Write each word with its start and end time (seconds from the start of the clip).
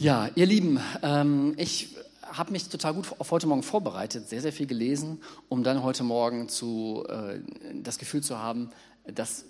Ja, 0.00 0.30
ihr 0.36 0.46
Lieben, 0.46 0.78
ähm, 1.02 1.54
ich 1.56 1.96
habe 2.22 2.52
mich 2.52 2.68
total 2.68 2.94
gut 2.94 3.08
auf 3.18 3.32
heute 3.32 3.48
Morgen 3.48 3.64
vorbereitet, 3.64 4.28
sehr, 4.28 4.40
sehr 4.40 4.52
viel 4.52 4.68
gelesen, 4.68 5.20
um 5.48 5.64
dann 5.64 5.82
heute 5.82 6.04
Morgen 6.04 6.48
zu, 6.48 7.04
äh, 7.08 7.40
das 7.82 7.98
Gefühl 7.98 8.22
zu 8.22 8.38
haben, 8.38 8.70
das 9.12 9.44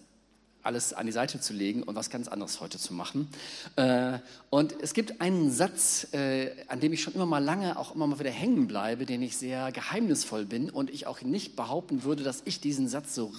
alles 0.62 0.94
an 0.94 1.04
die 1.04 1.12
Seite 1.12 1.38
zu 1.38 1.52
legen 1.52 1.82
und 1.82 1.96
was 1.96 2.08
ganz 2.08 2.28
anderes 2.28 2.62
heute 2.62 2.78
zu 2.78 2.94
machen. 2.94 3.28
Äh, 3.76 4.20
und 4.48 4.74
es 4.80 4.94
gibt 4.94 5.20
einen 5.20 5.50
Satz, 5.50 6.08
äh, 6.14 6.52
an 6.68 6.80
dem 6.80 6.94
ich 6.94 7.02
schon 7.02 7.12
immer 7.12 7.26
mal 7.26 7.44
lange 7.44 7.78
auch 7.78 7.94
immer 7.94 8.06
mal 8.06 8.18
wieder 8.18 8.30
hängen 8.30 8.66
bleibe, 8.68 9.04
den 9.04 9.20
ich 9.20 9.36
sehr 9.36 9.70
geheimnisvoll 9.70 10.46
bin 10.46 10.70
und 10.70 10.88
ich 10.88 11.06
auch 11.06 11.20
nicht 11.20 11.56
behaupten 11.56 12.04
würde, 12.04 12.22
dass 12.22 12.40
ich 12.46 12.58
diesen 12.58 12.88
Satz 12.88 13.14
so 13.14 13.34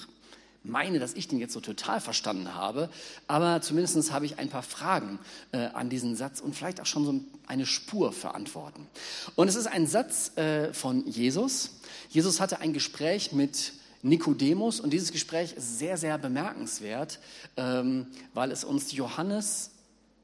meine, 0.63 0.99
dass 0.99 1.13
ich 1.13 1.27
den 1.27 1.39
jetzt 1.39 1.53
so 1.53 1.61
total 1.61 2.01
verstanden 2.01 2.53
habe, 2.53 2.89
aber 3.27 3.61
zumindest 3.61 4.11
habe 4.11 4.25
ich 4.25 4.39
ein 4.39 4.49
paar 4.49 4.63
Fragen 4.63 5.19
äh, 5.51 5.57
an 5.57 5.89
diesen 5.89 6.15
Satz 6.15 6.41
und 6.41 6.55
vielleicht 6.55 6.81
auch 6.81 6.85
schon 6.85 7.05
so 7.05 7.19
eine 7.47 7.65
Spur 7.65 8.11
verantworten. 8.11 8.87
Und 9.35 9.47
es 9.47 9.55
ist 9.55 9.67
ein 9.67 9.87
Satz 9.87 10.37
äh, 10.37 10.73
von 10.73 11.07
Jesus. 11.07 11.79
Jesus 12.09 12.39
hatte 12.39 12.59
ein 12.59 12.73
Gespräch 12.73 13.31
mit 13.31 13.73
Nikodemus 14.01 14.79
und 14.79 14.91
dieses 14.91 15.11
Gespräch 15.11 15.53
ist 15.53 15.79
sehr, 15.79 15.97
sehr 15.97 16.17
bemerkenswert, 16.17 17.19
ähm, 17.57 18.07
weil 18.33 18.51
es 18.51 18.63
uns 18.63 18.91
Johannes 18.91 19.71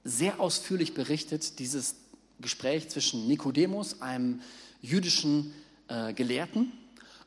sehr 0.03 0.39
ausführlich 0.39 0.93
berichtet, 0.93 1.59
dieses 1.59 1.95
Gespräch 2.39 2.89
zwischen 2.89 3.27
Nikodemus, 3.27 4.01
einem 4.01 4.41
jüdischen 4.81 5.53
äh, 5.87 6.13
Gelehrten, 6.13 6.71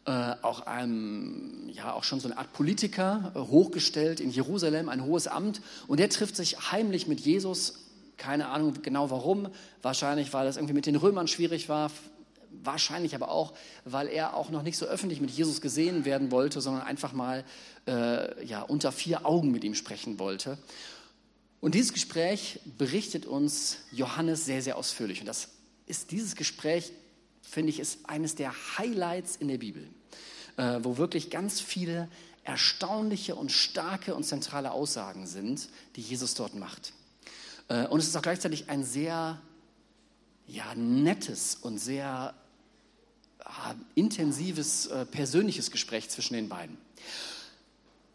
äh, 0.08 0.36
auch 0.40 0.60
einem, 0.60 1.68
ja, 1.68 1.92
auch 1.92 2.02
schon 2.02 2.18
so 2.18 2.28
eine 2.28 2.38
Art 2.38 2.54
Politiker, 2.54 3.30
äh, 3.34 3.40
hochgestellt 3.40 4.20
in 4.20 4.30
Jerusalem, 4.30 4.88
ein 4.88 5.04
hohes 5.04 5.26
Amt. 5.26 5.60
Und 5.86 6.00
der 6.00 6.08
trifft 6.08 6.34
sich 6.34 6.72
heimlich 6.72 7.06
mit 7.08 7.20
Jesus. 7.20 7.74
Keine 8.16 8.48
Ahnung 8.48 8.72
genau 8.80 9.10
warum. 9.10 9.50
Wahrscheinlich, 9.82 10.32
weil 10.32 10.46
es 10.46 10.56
irgendwie 10.56 10.72
mit 10.72 10.86
den 10.86 10.96
Römern 10.96 11.28
schwierig 11.28 11.68
war. 11.68 11.90
Wahrscheinlich 12.64 13.14
aber 13.14 13.30
auch, 13.30 13.52
weil 13.84 14.08
er 14.08 14.34
auch 14.34 14.48
noch 14.48 14.62
nicht 14.62 14.78
so 14.78 14.86
öffentlich 14.86 15.20
mit 15.20 15.30
Jesus 15.30 15.60
gesehen 15.60 16.06
werden 16.06 16.30
wollte, 16.30 16.62
sondern 16.62 16.84
einfach 16.84 17.12
mal 17.12 17.44
äh, 17.86 18.46
ja, 18.46 18.62
unter 18.62 18.92
vier 18.92 19.27
Augen 19.27 19.52
mit 19.52 19.62
ihm 19.62 19.74
sprechen 19.74 20.18
wollte. 20.18 20.56
Und 21.61 21.74
dieses 21.74 21.92
Gespräch 21.92 22.61
berichtet 22.78 23.27
uns 23.27 23.77
Johannes 23.92 24.46
sehr, 24.46 24.62
sehr 24.62 24.78
ausführlich. 24.78 25.20
Und 25.20 25.27
das 25.27 25.48
ist 25.84 26.12
dieses 26.12 26.34
Gespräch, 26.34 26.92
finde 27.42 27.68
ich, 27.68 27.78
ist 27.78 28.08
eines 28.08 28.36
der 28.36 28.55
Highlights 28.78 29.36
in 29.36 29.48
der 29.48 29.58
Bibel 29.58 29.86
äh, 30.59 30.81
wo 30.83 30.98
wirklich 30.98 31.31
ganz 31.31 31.61
viele 31.61 32.09
erstaunliche 32.45 33.34
und 33.34 33.53
starke 33.53 34.14
und 34.14 34.25
zentrale 34.25 34.73
Aussagen 34.73 35.27
sind, 35.27 35.69
die 35.97 36.01
Jesus 36.01 36.34
dort 36.34 36.55
macht. 36.55 36.92
Äh, 37.69 37.87
und 37.87 38.01
es 38.01 38.09
ist 38.09 38.17
auch 38.17 38.23
gleichzeitig 38.23 38.69
ein 38.69 38.84
sehr 38.84 39.41
ja, 40.47 40.75
nettes 40.75 41.55
und 41.55 41.79
sehr 41.79 42.34
äh, 43.41 43.75
intensives 43.95 44.86
äh, 44.86 45.06
persönliches 45.06 45.70
Gespräch 45.70 46.11
zwischen 46.11 46.34
den 46.34 46.48
beiden. 46.48 46.77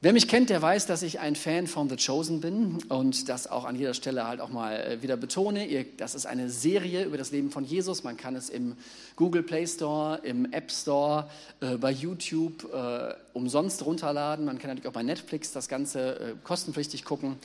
Wer 0.03 0.11
mich 0.11 0.27
kennt, 0.27 0.49
der 0.49 0.61
weiß, 0.61 0.85
dass 0.85 1.01
ich 1.01 1.21
ein 1.21 1.33
Fan 1.33 1.65
von 1.65 1.87
The 1.87 1.95
Chosen 1.95 2.41
bin 2.41 2.79
und 2.89 3.29
das 3.29 3.47
auch 3.47 3.63
an 3.63 3.77
jeder 3.77 3.93
Stelle 3.93 4.27
halt 4.27 4.41
auch 4.41 4.49
mal 4.49 4.75
äh, 4.75 5.01
wieder 5.01 5.15
betone. 5.15 5.85
Das 5.95 6.13
ist 6.13 6.25
eine 6.25 6.49
Serie 6.49 7.05
über 7.05 7.17
das 7.17 7.31
Leben 7.31 7.51
von 7.51 7.63
Jesus. 7.63 8.03
Man 8.03 8.17
kann 8.17 8.35
es 8.35 8.49
im 8.49 8.75
Google 9.15 9.43
Play 9.43 9.65
Store, 9.65 10.19
im 10.23 10.51
App 10.51 10.73
Store, 10.73 11.29
äh, 11.61 11.77
bei 11.77 11.89
YouTube 11.89 12.67
äh, 12.73 13.13
umsonst 13.31 13.85
runterladen. 13.85 14.43
Man 14.43 14.59
kann 14.59 14.71
natürlich 14.71 14.89
auch 14.89 14.93
bei 14.93 15.03
Netflix 15.03 15.53
das 15.53 15.69
Ganze 15.69 16.35
kostenpflichtig 16.43 17.05
gucken. 17.05 17.37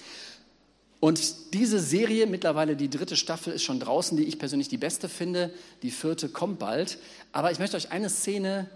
Und 0.99 1.55
diese 1.55 1.79
Serie, 1.79 2.27
mittlerweile 2.27 2.75
die 2.75 2.91
dritte 2.91 3.15
Staffel, 3.15 3.53
ist 3.53 3.63
schon 3.63 3.79
draußen, 3.79 4.17
die 4.17 4.25
ich 4.25 4.41
persönlich 4.41 4.67
die 4.67 4.79
beste 4.79 5.09
finde. 5.09 5.55
Die 5.83 5.93
vierte 5.93 6.29
kommt 6.29 6.59
bald. 6.59 6.99
Aber 7.31 7.53
ich 7.53 7.61
möchte 7.61 7.77
euch 7.77 7.93
eine 7.93 8.11
Szene 8.11 8.69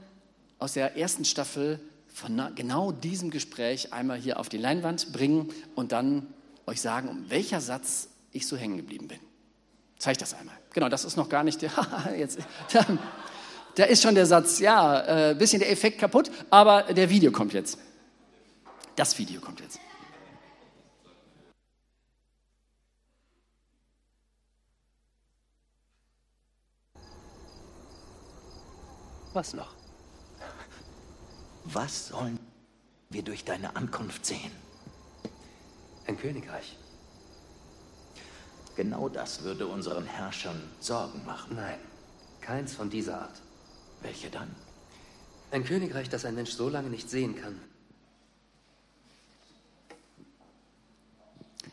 aus 0.61 0.75
der 0.75 0.97
ersten 0.97 1.25
Staffel 1.25 1.81
von 2.13 2.55
genau 2.55 2.93
diesem 2.93 3.31
Gespräch 3.31 3.93
einmal 3.93 4.19
hier 4.19 4.39
auf 4.39 4.49
die 4.49 4.59
Leinwand 4.59 5.13
bringen 5.13 5.53
und 5.75 5.93
dann 5.93 6.27
euch 6.67 6.81
sagen, 6.81 7.09
um 7.09 7.31
welcher 7.31 7.61
Satz 7.61 8.09
ich 8.33 8.47
so 8.47 8.57
hängen 8.57 8.77
geblieben 8.77 9.09
bin. 9.09 9.19
Zeig 9.99 10.19
das 10.19 10.35
einmal. 10.35 10.57
Genau, 10.75 10.89
das 10.89 11.05
ist 11.05 11.17
noch 11.17 11.29
gar 11.29 11.45
nicht 11.45 11.63
der. 11.63 11.71
jetzt, 12.19 12.39
da, 12.73 12.87
da, 13.77 13.85
ist 13.85 14.03
schon 14.03 14.15
der 14.15 14.27
Satz, 14.27 14.59
ja, 14.59 15.31
äh, 15.31 15.35
bisschen 15.35 15.61
der 15.61 15.71
Effekt 15.71 15.99
kaputt, 15.99 16.31
aber 16.51 16.83
der 16.83 17.09
Video 17.09 17.31
kommt 17.31 17.53
jetzt. 17.53 17.79
Das 18.97 19.17
Video 19.19 19.41
kommt 19.41 19.61
jetzt. 19.61 19.79
Was 29.33 29.55
noch? 29.55 29.82
Was 31.65 32.09
sollen 32.09 32.39
wir 33.11 33.23
durch 33.23 33.45
deine 33.45 33.77
Ankunft 33.77 34.27
sehen? 34.27 34.51
Ein 36.07 36.19
Königreich. 36.19 36.77
Genau 38.77 39.09
das 39.09 39.43
würde 39.43 39.67
unseren 39.67 40.07
Herrschern 40.07 40.61
Sorgen 40.81 41.25
machen. 41.25 41.57
Nein, 41.57 41.79
keins 42.41 42.75
von 42.75 42.91
dieser 42.91 43.21
Art. 43.23 43.41
Welche 44.01 44.31
dann? 44.31 44.49
Ein 45.51 45.65
Königreich, 45.65 46.09
das 46.09 46.25
ein 46.25 46.35
Mensch 46.35 46.53
so 46.53 46.69
lange 46.69 46.89
nicht 46.89 47.11
sehen 47.11 47.37
kann. 47.37 47.61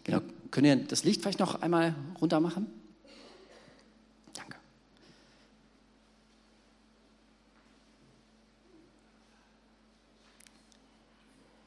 Genau. 0.04 0.22
Könnt 0.52 0.68
ihr 0.68 0.76
das 0.76 1.04
Licht 1.04 1.22
vielleicht 1.22 1.40
noch 1.40 1.62
einmal 1.62 1.96
runter 2.20 2.40
machen? 2.40 2.68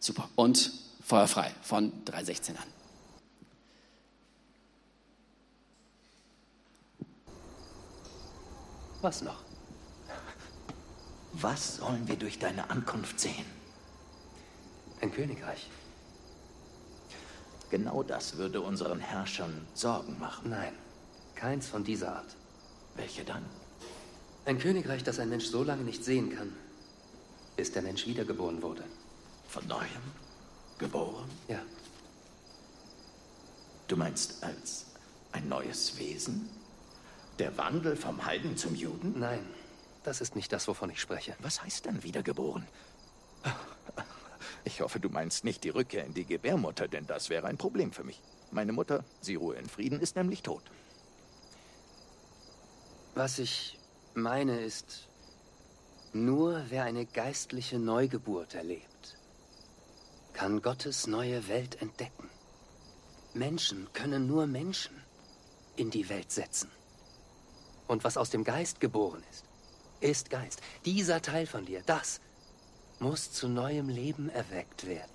Super. 0.02 0.28
Und 0.34 0.72
feuerfrei 1.04 1.54
von 1.62 1.92
316 2.04 2.56
an. 2.56 2.64
Was 9.00 9.22
noch? 9.22 9.38
Was 11.34 11.76
sollen 11.76 12.08
wir 12.08 12.16
durch 12.16 12.40
deine 12.40 12.68
Ankunft 12.68 13.20
sehen? 13.20 13.46
Ein 15.00 15.12
Königreich. 15.12 15.70
Genau 17.70 18.02
das 18.02 18.36
würde 18.38 18.60
unseren 18.60 18.98
Herrschern 18.98 19.66
Sorgen 19.72 20.18
machen. 20.18 20.50
Nein, 20.50 20.72
keins 21.36 21.68
von 21.68 21.84
dieser 21.84 22.16
Art. 22.16 22.36
Welche 22.96 23.24
dann? 23.24 23.44
Ein 24.46 24.58
Königreich, 24.58 25.04
das 25.04 25.20
ein 25.20 25.28
Mensch 25.28 25.46
so 25.46 25.62
lange 25.62 25.82
nicht 25.84 26.04
sehen 26.04 26.34
kann, 26.36 26.52
bis 27.56 27.70
der 27.70 27.82
Mensch 27.82 28.08
wiedergeboren 28.08 28.62
wurde. 28.62 28.82
Von 29.52 29.66
neuem? 29.66 30.02
Geboren? 30.78 31.28
Ja. 31.46 31.60
Du 33.86 33.98
meinst 33.98 34.42
als 34.42 34.86
ein 35.32 35.46
neues 35.46 35.98
Wesen? 35.98 36.48
Der 37.38 37.54
Wandel 37.58 37.94
vom 37.94 38.24
Heiden 38.24 38.56
zum 38.56 38.74
Juden? 38.74 39.18
Nein, 39.18 39.46
das 40.04 40.22
ist 40.22 40.36
nicht 40.36 40.54
das, 40.54 40.68
wovon 40.68 40.88
ich 40.88 41.02
spreche. 41.02 41.36
Was 41.40 41.62
heißt 41.62 41.84
dann 41.84 42.02
wiedergeboren? 42.02 42.66
Ich 44.64 44.80
hoffe, 44.80 44.98
du 44.98 45.10
meinst 45.10 45.44
nicht 45.44 45.64
die 45.64 45.68
Rückkehr 45.68 46.06
in 46.06 46.14
die 46.14 46.24
Gebärmutter, 46.24 46.88
denn 46.88 47.06
das 47.06 47.28
wäre 47.28 47.46
ein 47.46 47.58
Problem 47.58 47.92
für 47.92 48.04
mich. 48.04 48.22
Meine 48.52 48.72
Mutter, 48.72 49.04
sie 49.20 49.34
ruhe 49.34 49.56
in 49.56 49.68
Frieden, 49.68 50.00
ist 50.00 50.16
nämlich 50.16 50.42
tot. 50.42 50.62
Was 53.14 53.38
ich 53.38 53.78
meine 54.14 54.60
ist, 54.60 55.08
nur 56.14 56.64
wer 56.70 56.84
eine 56.84 57.04
geistliche 57.04 57.78
Neugeburt 57.78 58.54
erlebt, 58.54 58.88
kann 60.32 60.62
Gottes 60.62 61.06
neue 61.06 61.48
Welt 61.48 61.80
entdecken. 61.80 62.28
Menschen 63.34 63.88
können 63.92 64.26
nur 64.26 64.46
Menschen 64.46 65.02
in 65.76 65.90
die 65.90 66.08
Welt 66.08 66.30
setzen. 66.30 66.70
Und 67.86 68.04
was 68.04 68.16
aus 68.16 68.30
dem 68.30 68.44
Geist 68.44 68.80
geboren 68.80 69.22
ist, 69.30 69.44
ist 70.00 70.30
Geist. 70.30 70.60
Dieser 70.84 71.22
Teil 71.22 71.46
von 71.46 71.64
dir, 71.64 71.82
das 71.86 72.20
muss 72.98 73.32
zu 73.32 73.48
neuem 73.48 73.88
Leben 73.88 74.28
erweckt 74.28 74.86
werden. 74.86 75.10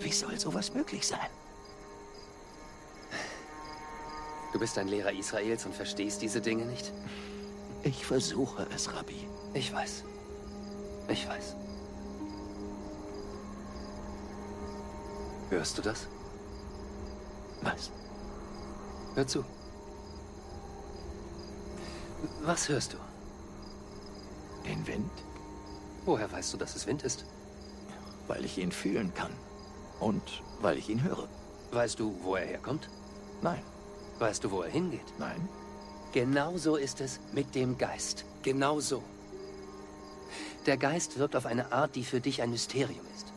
Wie 0.00 0.12
soll 0.12 0.38
sowas 0.38 0.74
möglich 0.74 1.06
sein? 1.06 1.30
Du 4.52 4.58
bist 4.58 4.76
ein 4.76 4.88
Lehrer 4.88 5.12
Israels 5.12 5.64
und 5.64 5.74
verstehst 5.74 6.20
diese 6.20 6.40
Dinge 6.40 6.66
nicht? 6.66 6.92
Ich 7.84 8.04
versuche 8.04 8.66
es, 8.74 8.92
Rabbi. 8.92 9.28
Ich 9.54 9.72
weiß. 9.72 10.04
Ich 11.08 11.28
weiß. 11.28 11.56
Hörst 15.50 15.76
du 15.76 15.82
das? 15.82 16.08
Was? 17.62 17.90
Hör 19.14 19.26
zu. 19.26 19.44
Was 22.42 22.68
hörst 22.68 22.94
du? 22.94 22.96
Den 24.66 24.86
Wind? 24.86 25.10
Woher 26.04 26.30
weißt 26.30 26.52
du, 26.54 26.56
dass 26.56 26.74
es 26.74 26.86
Wind 26.86 27.02
ist? 27.02 27.24
Weil 28.28 28.44
ich 28.44 28.58
ihn 28.58 28.72
fühlen 28.72 29.12
kann. 29.14 29.32
Und 30.00 30.42
weil 30.60 30.78
ich 30.78 30.88
ihn 30.88 31.02
höre. 31.02 31.28
Weißt 31.72 32.00
du, 32.00 32.14
wo 32.22 32.36
er 32.36 32.46
herkommt? 32.46 32.88
Nein. 33.42 33.62
Weißt 34.18 34.44
du, 34.44 34.50
wo 34.50 34.62
er 34.62 34.70
hingeht? 34.70 35.12
Nein. 35.18 35.48
Genauso 36.12 36.76
ist 36.76 37.00
es 37.00 37.20
mit 37.32 37.54
dem 37.54 37.78
Geist. 37.78 38.24
Genauso. 38.42 39.02
Der 40.66 40.76
Geist 40.76 41.18
wirkt 41.18 41.34
auf 41.34 41.46
eine 41.46 41.72
Art, 41.72 41.96
die 41.96 42.04
für 42.04 42.20
dich 42.20 42.40
ein 42.40 42.50
Mysterium 42.50 43.04
ist. 43.16 43.32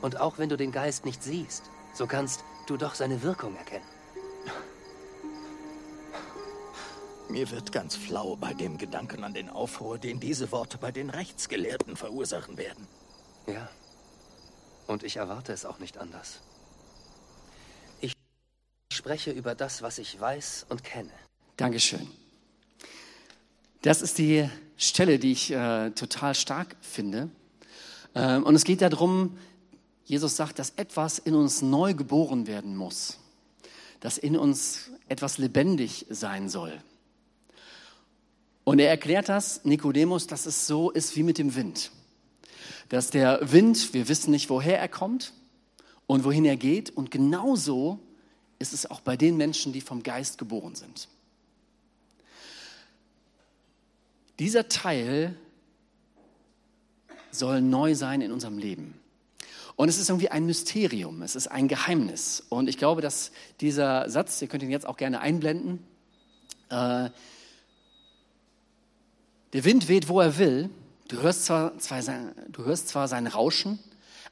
Und 0.00 0.20
auch 0.20 0.38
wenn 0.38 0.48
du 0.48 0.56
den 0.56 0.70
Geist 0.70 1.04
nicht 1.04 1.22
siehst, 1.22 1.64
so 1.92 2.06
kannst 2.06 2.44
du 2.66 2.76
doch 2.76 2.94
seine 2.94 3.22
Wirkung 3.22 3.56
erkennen. 3.56 3.84
Mir 7.28 7.50
wird 7.50 7.72
ganz 7.72 7.96
flau 7.96 8.36
bei 8.36 8.54
dem 8.54 8.78
Gedanken 8.78 9.24
an 9.24 9.34
den 9.34 9.50
Aufruhr, 9.50 9.98
den 9.98 10.18
diese 10.20 10.50
Worte 10.50 10.78
bei 10.78 10.92
den 10.92 11.10
Rechtsgelehrten 11.10 11.96
verursachen 11.96 12.56
werden. 12.56 12.86
Ja. 13.46 13.68
Und 14.86 15.02
ich 15.02 15.16
erwarte 15.16 15.52
es 15.52 15.66
auch 15.66 15.78
nicht 15.78 15.98
anders. 15.98 16.40
Ich 18.00 18.14
spreche 18.92 19.30
über 19.32 19.54
das, 19.54 19.82
was 19.82 19.98
ich 19.98 20.18
weiß 20.18 20.66
und 20.70 20.84
kenne. 20.84 21.12
Dankeschön. 21.56 22.08
Das 23.82 24.02
ist 24.02 24.18
die 24.18 24.48
Stelle, 24.76 25.20
die 25.20 25.32
ich 25.32 25.52
äh, 25.52 25.90
total 25.90 26.34
stark 26.34 26.76
finde. 26.80 27.30
Ähm, 28.14 28.42
und 28.42 28.56
es 28.56 28.64
geht 28.64 28.82
darum, 28.82 29.38
Jesus 30.04 30.34
sagt, 30.34 30.58
dass 30.58 30.70
etwas 30.70 31.18
in 31.20 31.34
uns 31.34 31.62
neu 31.62 31.94
geboren 31.94 32.48
werden 32.48 32.76
muss, 32.76 33.18
dass 34.00 34.18
in 34.18 34.36
uns 34.36 34.90
etwas 35.08 35.38
lebendig 35.38 36.06
sein 36.08 36.48
soll. 36.48 36.72
Und 38.64 38.80
er 38.80 38.88
erklärt 38.88 39.28
das, 39.28 39.64
Nikodemus, 39.64 40.26
dass 40.26 40.46
es 40.46 40.66
so 40.66 40.90
ist 40.90 41.14
wie 41.16 41.22
mit 41.22 41.38
dem 41.38 41.54
Wind. 41.54 41.92
Dass 42.88 43.10
der 43.10 43.52
Wind, 43.52 43.94
wir 43.94 44.08
wissen 44.08 44.32
nicht, 44.32 44.50
woher 44.50 44.78
er 44.78 44.88
kommt 44.88 45.32
und 46.06 46.24
wohin 46.24 46.44
er 46.44 46.56
geht. 46.56 46.90
Und 46.90 47.10
genauso 47.10 48.00
ist 48.58 48.72
es 48.72 48.90
auch 48.90 49.00
bei 49.00 49.16
den 49.16 49.36
Menschen, 49.36 49.72
die 49.72 49.80
vom 49.80 50.02
Geist 50.02 50.36
geboren 50.36 50.74
sind. 50.74 51.08
Dieser 54.38 54.68
Teil 54.68 55.36
soll 57.30 57.60
neu 57.60 57.94
sein 57.94 58.20
in 58.20 58.32
unserem 58.32 58.58
Leben. 58.58 58.98
Und 59.76 59.88
es 59.88 59.98
ist 59.98 60.08
irgendwie 60.08 60.30
ein 60.30 60.44
Mysterium, 60.44 61.22
es 61.22 61.36
ist 61.36 61.46
ein 61.48 61.68
Geheimnis. 61.68 62.42
Und 62.48 62.68
ich 62.68 62.78
glaube, 62.78 63.00
dass 63.00 63.30
dieser 63.60 64.10
Satz, 64.10 64.42
ihr 64.42 64.48
könnt 64.48 64.62
ihn 64.62 64.70
jetzt 64.70 64.86
auch 64.86 64.96
gerne 64.96 65.20
einblenden, 65.20 65.84
äh, 66.68 67.10
der 69.52 69.64
Wind 69.64 69.88
weht, 69.88 70.08
wo 70.08 70.20
er 70.20 70.36
will. 70.38 70.68
Du 71.06 71.22
hörst, 71.22 71.46
zwar, 71.46 71.78
zwar 71.78 72.02
sein, 72.02 72.32
du 72.48 72.64
hörst 72.64 72.88
zwar 72.88 73.08
sein 73.08 73.26
Rauschen, 73.26 73.78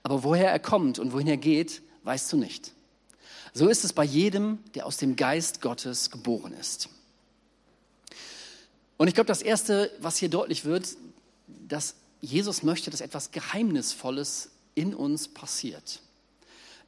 aber 0.02 0.25
woher 0.25 0.50
er 0.50 0.59
kommt 0.59 0.99
und 0.99 1.12
wohin 1.12 1.29
er 1.29 1.37
geht, 1.37 1.81
weißt 2.02 2.32
du 2.32 2.37
nicht. 2.37 2.73
So 3.55 3.69
ist 3.69 3.85
es 3.85 3.93
bei 3.93 4.05
jedem, 4.05 4.59
der 4.75 4.85
aus 4.85 4.99
dem 4.99 5.17
Geist 5.17 5.62
Gottes 5.62 6.11
geboren 6.11 6.52
ist. 6.52 6.91
Und 8.97 9.09
ich 9.09 9.15
glaube, 9.15 9.29
das 9.29 9.43
Erste, 9.43 9.91
was 10.01 10.17
hier 10.17 10.31
deutlich 10.31 10.65
wird, 10.65 10.97
dass 11.47 11.95
Jesus 12.21 12.63
möchte, 12.63 12.91
dass 12.91 13.01
etwas 13.01 13.31
Geheimnisvolles 13.31 14.51
in 14.75 14.95
uns 14.95 15.29
passiert. 15.29 16.01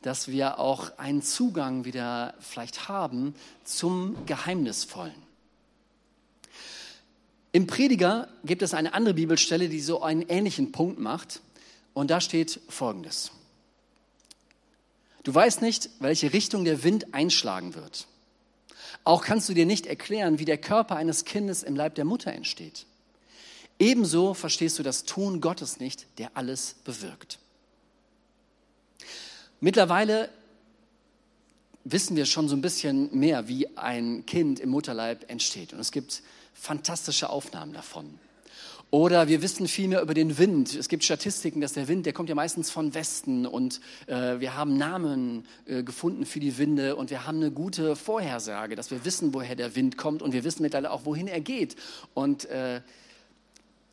Dass 0.02 0.28
wir 0.28 0.58
auch 0.58 0.96
einen 0.98 1.22
Zugang 1.22 1.84
wieder 1.84 2.34
vielleicht 2.40 2.88
haben 2.88 3.34
zum 3.64 4.24
Geheimnisvollen. 4.26 5.28
Im 7.52 7.66
Prediger 7.66 8.28
gibt 8.44 8.62
es 8.62 8.74
eine 8.74 8.94
andere 8.94 9.14
Bibelstelle, 9.14 9.68
die 9.68 9.80
so 9.80 10.02
einen 10.02 10.22
ähnlichen 10.22 10.72
Punkt 10.72 10.98
macht. 10.98 11.40
Und 11.94 12.10
da 12.10 12.20
steht 12.20 12.60
Folgendes. 12.68 13.32
Du 15.24 15.34
weißt 15.34 15.62
nicht, 15.62 15.90
welche 15.98 16.32
Richtung 16.32 16.64
der 16.64 16.84
Wind 16.84 17.12
einschlagen 17.12 17.74
wird. 17.74 18.06
Auch 19.04 19.24
kannst 19.24 19.48
du 19.48 19.54
dir 19.54 19.66
nicht 19.66 19.86
erklären, 19.86 20.38
wie 20.38 20.44
der 20.44 20.58
Körper 20.58 20.96
eines 20.96 21.24
Kindes 21.24 21.62
im 21.62 21.76
Leib 21.76 21.94
der 21.94 22.04
Mutter 22.04 22.32
entsteht. 22.32 22.86
Ebenso 23.78 24.34
verstehst 24.34 24.78
du 24.78 24.82
das 24.82 25.04
Tun 25.04 25.40
Gottes 25.40 25.78
nicht, 25.78 26.06
der 26.18 26.36
alles 26.36 26.74
bewirkt. 26.84 27.38
Mittlerweile 29.60 30.30
wissen 31.84 32.16
wir 32.16 32.26
schon 32.26 32.48
so 32.48 32.56
ein 32.56 32.60
bisschen 32.60 33.16
mehr, 33.16 33.48
wie 33.48 33.76
ein 33.76 34.26
Kind 34.26 34.60
im 34.60 34.70
Mutterleib 34.70 35.30
entsteht. 35.30 35.72
Und 35.72 35.80
es 35.80 35.90
gibt 35.90 36.22
fantastische 36.54 37.30
Aufnahmen 37.30 37.72
davon. 37.72 38.18
Oder 38.90 39.28
wir 39.28 39.42
wissen 39.42 39.68
viel 39.68 39.88
mehr 39.88 40.00
über 40.00 40.14
den 40.14 40.38
Wind. 40.38 40.74
Es 40.74 40.88
gibt 40.88 41.04
Statistiken, 41.04 41.60
dass 41.60 41.74
der 41.74 41.88
Wind, 41.88 42.06
der 42.06 42.14
kommt 42.14 42.30
ja 42.30 42.34
meistens 42.34 42.70
von 42.70 42.94
Westen 42.94 43.44
und 43.44 43.80
äh, 44.06 44.40
wir 44.40 44.54
haben 44.54 44.78
Namen 44.78 45.44
äh, 45.66 45.82
gefunden 45.82 46.24
für 46.24 46.40
die 46.40 46.56
Winde 46.56 46.96
und 46.96 47.10
wir 47.10 47.26
haben 47.26 47.36
eine 47.36 47.50
gute 47.50 47.96
Vorhersage, 47.96 48.76
dass 48.76 48.90
wir 48.90 49.04
wissen, 49.04 49.34
woher 49.34 49.56
der 49.56 49.76
Wind 49.76 49.98
kommt 49.98 50.22
und 50.22 50.32
wir 50.32 50.42
wissen 50.42 50.62
mittlerweile 50.62 50.90
auch, 50.90 51.04
wohin 51.04 51.28
er 51.28 51.40
geht. 51.40 51.76
Und 52.14 52.46
äh, 52.46 52.80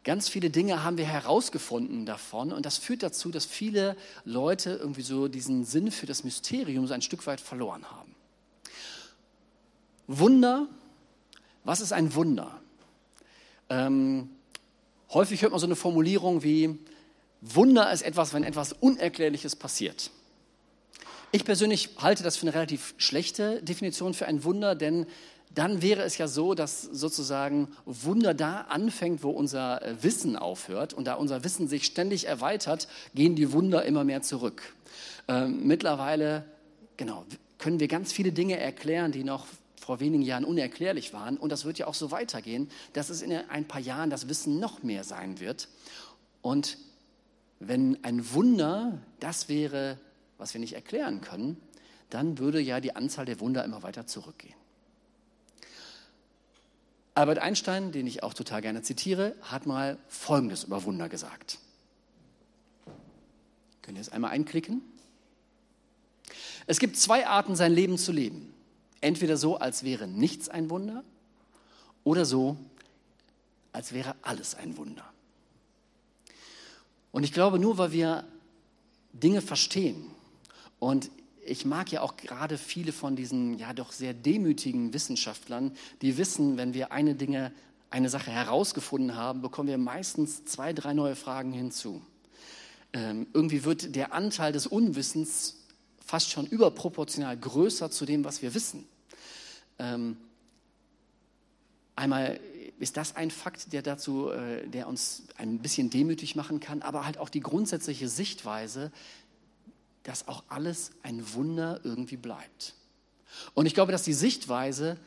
ganz 0.06 0.30
viele 0.30 0.50
Dinge 0.50 0.84
haben 0.86 0.98
wir 0.98 1.06
herausgefunden 1.06 2.06
davon 2.06 2.54
und 2.54 2.66
das 2.66 2.78
führt 2.78 3.04
dazu, 3.04 3.32
dass 3.32 3.46
viele 3.46 3.98
Leute 4.24 4.72
irgendwie 4.72 5.02
so 5.02 5.28
diesen 5.28 5.66
Sinn 5.66 5.92
für 5.92 6.06
das 6.06 6.24
Mysterium 6.24 6.88
so 6.88 6.94
ein 6.94 7.02
Stück 7.02 7.28
weit 7.28 7.42
verloren 7.42 7.84
haben. 7.92 8.16
Wunder 10.08 10.70
was 11.66 11.82
ist 11.82 11.92
ein 11.92 12.14
Wunder? 12.14 12.62
Ähm, 13.70 14.30
häufig 15.16 15.42
hört 15.42 15.52
man 15.52 15.60
so 15.60 15.66
eine 15.66 15.76
Formulierung 15.76 16.44
wie, 16.44 16.78
Wunder 17.42 17.92
ist 17.92 18.04
etwas, 18.04 18.34
wenn 18.34 18.44
etwas 18.44 18.74
Unerklärliches 18.74 19.56
passiert. 19.56 20.12
Ich 21.32 21.44
persönlich 21.44 21.90
halte 21.98 22.24
das 22.24 22.38
für 22.38 22.44
eine 22.44 22.54
relativ 22.54 22.94
schlechte 22.98 23.62
Definition 23.62 24.14
für 24.14 24.28
ein 24.28 24.44
Wunder, 24.44 24.76
denn 24.76 25.06
dann 25.54 25.82
wäre 25.82 26.04
es 26.04 26.18
ja 26.18 26.28
so, 26.28 26.54
dass 26.54 26.82
sozusagen 26.82 27.70
Wunder 27.86 28.34
da 28.34 28.62
anfängt, 28.62 29.24
wo 29.24 29.30
unser 29.30 29.82
äh, 29.82 30.04
Wissen 30.04 30.36
aufhört. 30.36 30.94
Und 30.94 31.06
da 31.06 31.14
unser 31.14 31.44
Wissen 31.44 31.68
sich 31.68 31.86
ständig 31.86 32.28
erweitert, 32.28 32.88
gehen 33.14 33.36
die 33.36 33.54
Wunder 33.54 33.86
immer 33.86 34.04
mehr 34.04 34.22
zurück. 34.22 34.74
Ähm, 35.28 35.66
mittlerweile, 35.66 36.44
genau, 36.98 37.26
können 37.58 37.80
wir 37.80 37.88
ganz 37.88 38.12
viele 38.12 38.34
Dinge 38.34 38.60
erklären, 38.60 39.12
die 39.12 39.24
noch 39.24 39.48
vor 39.80 40.00
wenigen 40.00 40.24
Jahren 40.24 40.46
unerklärlich 40.46 41.14
waren. 41.14 41.38
Und 41.38 41.52
das 41.52 41.66
wird 41.66 41.78
ja 41.78 41.88
auch 41.88 41.94
so 41.94 42.12
weitergehen, 42.12 42.70
dass 42.94 43.10
es 43.10 43.22
in 43.22 43.32
ein 43.32 43.68
paar 43.68 43.82
Jahren 43.82 44.10
das 44.10 44.30
Wissen 44.30 44.60
noch 44.60 44.84
mehr 44.84 45.04
sein 45.04 45.40
wird. 45.40 45.68
Und 46.42 46.78
wenn 47.60 48.04
ein 48.04 48.34
Wunder 48.34 49.00
das 49.20 49.50
wäre, 49.50 49.98
was 50.38 50.54
wir 50.54 50.62
nicht 50.62 50.74
erklären 50.74 51.22
können, 51.22 51.58
dann 52.10 52.38
würde 52.38 52.60
ja 52.60 52.80
die 52.80 52.96
Anzahl 52.96 53.26
der 53.26 53.40
Wunder 53.40 53.64
immer 53.64 53.84
weiter 53.84 54.06
zurückgehen. 54.08 54.56
Albert 57.14 57.40
Einstein, 57.40 57.92
den 57.92 58.08
ich 58.08 58.24
auch 58.24 58.34
total 58.34 58.62
gerne 58.62 58.82
zitiere, 58.82 59.36
hat 59.42 59.66
mal 59.66 59.98
Folgendes 60.10 60.66
über 60.66 60.84
Wunder 60.84 61.08
gesagt. 61.08 61.60
Könnt 63.82 63.98
ihr 63.98 64.02
es 64.02 64.10
einmal 64.10 64.32
einklicken? 64.32 64.82
Es 66.68 66.80
gibt 66.80 66.98
zwei 66.98 67.28
Arten, 67.28 67.56
sein 67.56 67.72
Leben 67.72 67.98
zu 67.98 68.12
leben. 68.12 68.55
Entweder 69.02 69.38
so, 69.38 69.58
als 69.58 69.84
wäre 69.84 70.08
nichts 70.08 70.50
ein 70.50 70.70
Wunder 70.70 71.04
oder 72.04 72.26
so, 72.26 72.58
als 73.72 73.94
wäre 73.94 74.16
alles 74.22 74.56
ein 74.56 74.78
Wunder. 74.78 75.06
Und 77.12 77.24
ich 77.24 77.34
glaube, 77.34 77.60
nur 77.60 77.78
weil 77.78 77.92
wir 77.92 78.26
Dinge 79.14 79.42
verstehen 79.42 80.12
und 80.80 81.10
ich 81.46 81.66
mag 81.66 81.92
ja 81.92 82.02
auch 82.02 82.18
gerade 82.18 82.58
viele 82.58 82.92
von 82.92 83.16
diesen 83.16 83.58
ja 83.58 83.74
doch 83.74 83.92
sehr 83.92 84.14
demütigen 84.14 84.94
Wissenschaftlern, 84.94 85.72
die 86.02 86.18
wissen, 86.18 86.58
wenn 86.58 86.74
wir 86.74 86.92
eine 86.92 87.16
Dinge, 87.16 87.52
eine 87.90 88.10
Sache 88.10 88.32
herausgefunden 88.32 89.16
haben, 89.16 89.42
bekommen 89.42 89.70
wir 89.70 89.78
meistens 89.78 90.44
zwei, 90.46 90.74
drei 90.74 90.94
neue 90.94 91.16
Fragen 91.16 91.54
hinzu. 91.54 92.02
Ähm, 92.94 93.28
irgendwie 93.34 93.64
wird 93.64 93.96
der 93.96 94.14
Anteil 94.14 94.52
des 94.52 94.68
Unwissens 94.68 95.65
fast 96.06 96.32
schon 96.32 96.46
überproportional 96.46 97.36
größer 97.36 97.92
zu 97.92 98.06
dem, 98.06 98.24
was 98.24 98.42
wir 98.42 98.54
wissen. 98.54 98.88
Ähm, 99.80 100.18
einmal 101.96 102.40
ist 102.80 102.98
das 102.98 103.16
ein 103.16 103.32
Fakt, 103.32 103.74
der 103.74 103.82
dazu, 103.82 104.30
äh, 104.30 104.68
der 104.68 104.88
uns 104.88 105.24
ein 105.38 105.60
bisschen 105.60 105.90
demütig 105.90 106.36
machen 106.36 106.60
kann, 106.60 106.82
aber 106.82 107.06
halt 107.06 107.18
auch 107.18 107.30
die 107.30 107.40
grundsätzliche 107.40 108.08
Sichtweise, 108.08 108.92
dass 110.04 110.28
auch 110.28 110.44
alles 110.48 110.92
ein 111.02 111.34
Wunder 111.34 111.80
irgendwie 111.84 112.18
bleibt. 112.18 112.76
Und 113.54 113.66
ich 113.66 113.74
glaube, 113.74 113.92
dass 113.92 114.04
die 114.04 114.14
Sichtweise, 114.14 114.98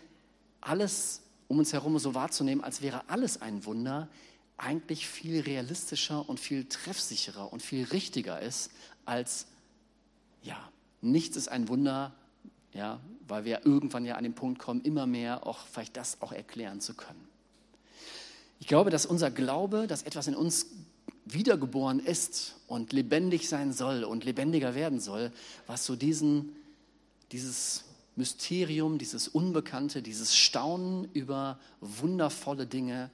alles 0.61 1.23
um 1.47 1.59
uns 1.59 1.73
herum 1.73 1.99
so 1.99 2.14
wahrzunehmen, 2.14 2.64
als 2.64 2.83
wäre 2.83 3.09
alles 3.09 3.40
ein 3.40 3.64
Wunder, 3.64 4.09
eigentlich 4.57 5.07
viel 5.07 5.40
realistischer 5.40 6.28
und 6.28 6.40
viel 6.40 6.64
treffsicherer 6.64 7.52
und 7.52 7.62
viel 7.62 7.85
richtiger 7.85 8.40
ist, 8.40 8.71
als 9.05 9.47
ja, 10.43 10.59
nichts 11.00 11.37
ist 11.37 11.49
ein 11.49 11.69
Wunder, 11.69 12.14
ja, 12.73 13.00
weil 13.26 13.45
wir 13.45 13.64
irgendwann 13.64 14.05
ja 14.05 14.17
an 14.17 14.25
den 14.25 14.35
Punkt 14.35 14.59
kommen, 14.59 14.81
immer 14.83 15.07
mehr 15.07 15.47
auch 15.47 15.67
vielleicht 15.67 15.97
das 15.97 16.21
auch 16.23 16.33
erklären 16.33 16.81
zu 16.81 16.95
können. 16.95 17.26
Ich 18.61 18.67
glaube, 18.67 18.90
dass 18.90 19.07
unser 19.07 19.31
Glaube, 19.31 19.87
dass 19.87 20.02
etwas 20.02 20.26
in 20.26 20.35
uns 20.35 20.67
wiedergeboren 21.25 22.00
ist 22.00 22.57
und 22.67 22.93
lebendig 22.93 23.49
sein 23.49 23.73
soll 23.73 24.05
und 24.05 24.25
lebendiger 24.25 24.75
werden 24.75 25.00
soll, 25.00 25.31
was 25.67 25.85
so 25.85 25.95
diesen 25.95 26.57
dieses 27.33 27.85
Mysterium, 28.17 28.99
dieses 28.99 29.28
Unbekannte, 29.28 30.02
dieses 30.02 30.37
Staunen 30.37 31.09
über 31.12 31.59
wundervolle 31.81 32.67
Dinge 32.67 33.11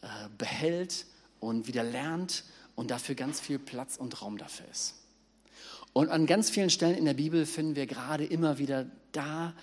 äh, 0.00 0.06
behält 0.38 1.06
und 1.40 1.66
wieder 1.66 1.84
lernt 1.84 2.44
und 2.76 2.90
dafür 2.90 3.14
ganz 3.14 3.40
viel 3.40 3.58
Platz 3.58 3.96
und 3.96 4.22
Raum 4.22 4.38
dafür 4.38 4.66
ist. 4.68 4.94
Und 5.92 6.10
an 6.10 6.26
ganz 6.26 6.50
vielen 6.50 6.70
Stellen 6.70 6.96
in 6.96 7.04
der 7.04 7.14
Bibel 7.14 7.46
finden 7.46 7.76
wir 7.76 7.86
gerade 7.86 8.24
immer 8.24 8.58
wieder 8.58 8.86
da 9.12 9.54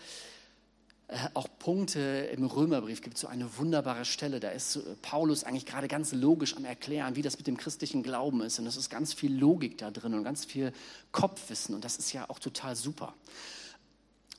äh, 1.08 1.18
auch 1.36 1.48
Punkte 1.60 2.30
im 2.34 2.46
Römerbrief 2.46 3.02
gibt 3.02 3.16
es 3.16 3.22
so 3.22 3.28
eine 3.28 3.58
wunderbare 3.58 4.06
Stelle. 4.06 4.40
Da 4.40 4.50
ist 4.50 4.80
Paulus 5.02 5.44
eigentlich 5.44 5.66
gerade 5.66 5.88
ganz 5.88 6.14
logisch 6.14 6.58
am 6.58 6.66
Erklären, 6.66 7.16
wie 7.16 7.22
das 7.22 7.38
mit 7.38 7.48
dem 7.48 7.58
christlichen 7.58 8.02
Glauben 8.02 8.42
ist. 8.42 8.60
Und 8.60 8.66
es 8.66 8.76
ist 8.76 8.90
ganz 8.90 9.14
viel 9.14 9.36
Logik 9.36 9.78
da 9.78 9.92
drin 9.92 10.14
und 10.14 10.24
ganz 10.24 10.46
viel 10.46 10.74
Kopfwissen. 11.12 11.76
Und 11.76 11.86
das 11.86 11.98
ist 11.98 12.12
ja 12.12 12.30
auch 12.30 12.40
total 12.40 12.76
super. 12.76 13.14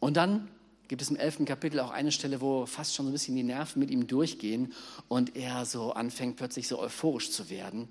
Und 0.00 0.16
dann 0.16 0.48
gibt 0.88 1.02
es 1.02 1.10
im 1.10 1.16
elften 1.16 1.44
Kapitel 1.44 1.80
auch 1.80 1.90
eine 1.90 2.12
Stelle, 2.12 2.40
wo 2.40 2.66
fast 2.66 2.94
schon 2.94 3.06
so 3.06 3.10
ein 3.10 3.12
bisschen 3.12 3.36
die 3.36 3.42
Nerven 3.42 3.80
mit 3.80 3.90
ihm 3.90 4.06
durchgehen 4.06 4.72
und 5.08 5.36
er 5.36 5.66
so 5.66 5.92
anfängt 5.92 6.36
plötzlich 6.36 6.68
so 6.68 6.78
euphorisch 6.78 7.30
zu 7.30 7.50
werden 7.50 7.88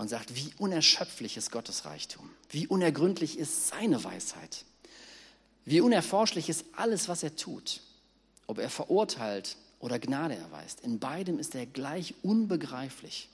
und 0.00 0.08
sagt, 0.08 0.34
wie 0.34 0.50
unerschöpflich 0.56 1.36
ist 1.36 1.52
Gottes 1.52 1.84
Reichtum, 1.84 2.30
wie 2.48 2.66
unergründlich 2.66 3.38
ist 3.38 3.68
seine 3.68 4.02
Weisheit, 4.02 4.64
wie 5.66 5.82
unerforschlich 5.82 6.48
ist 6.48 6.64
alles, 6.72 7.10
was 7.10 7.22
er 7.22 7.36
tut, 7.36 7.82
ob 8.46 8.56
er 8.56 8.70
verurteilt 8.70 9.58
oder 9.78 9.98
Gnade 9.98 10.36
erweist. 10.36 10.80
In 10.80 11.00
beidem 11.00 11.38
ist 11.38 11.54
er 11.54 11.66
gleich 11.66 12.14
unbegreiflich. 12.22 13.28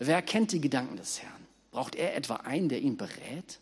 Wer 0.00 0.22
kennt 0.22 0.50
die 0.50 0.60
Gedanken 0.60 0.96
des 0.96 1.22
Herrn? 1.22 1.46
Braucht 1.70 1.94
er 1.94 2.16
etwa 2.16 2.34
einen, 2.34 2.68
der 2.68 2.80
ihn 2.80 2.96
berät? 2.96 3.60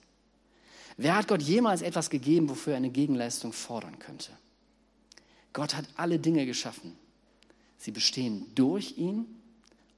Wer 0.97 1.15
hat 1.15 1.29
Gott 1.29 1.43
jemals 1.43 1.83
etwas 1.83 2.09
gegeben, 2.09 2.49
wofür 2.49 2.73
er 2.73 2.79
eine 2.79 2.89
Gegenleistung 2.89 3.53
fordern 3.53 3.99
könnte? 3.99 4.33
Gott 5.53 5.75
hat 5.75 5.85
alle 5.97 6.19
Dinge 6.19 6.47
geschaffen. 6.47 6.97
Sie 7.77 7.91
bestehen 7.91 8.47
durch 8.55 8.97
ihn 8.97 9.27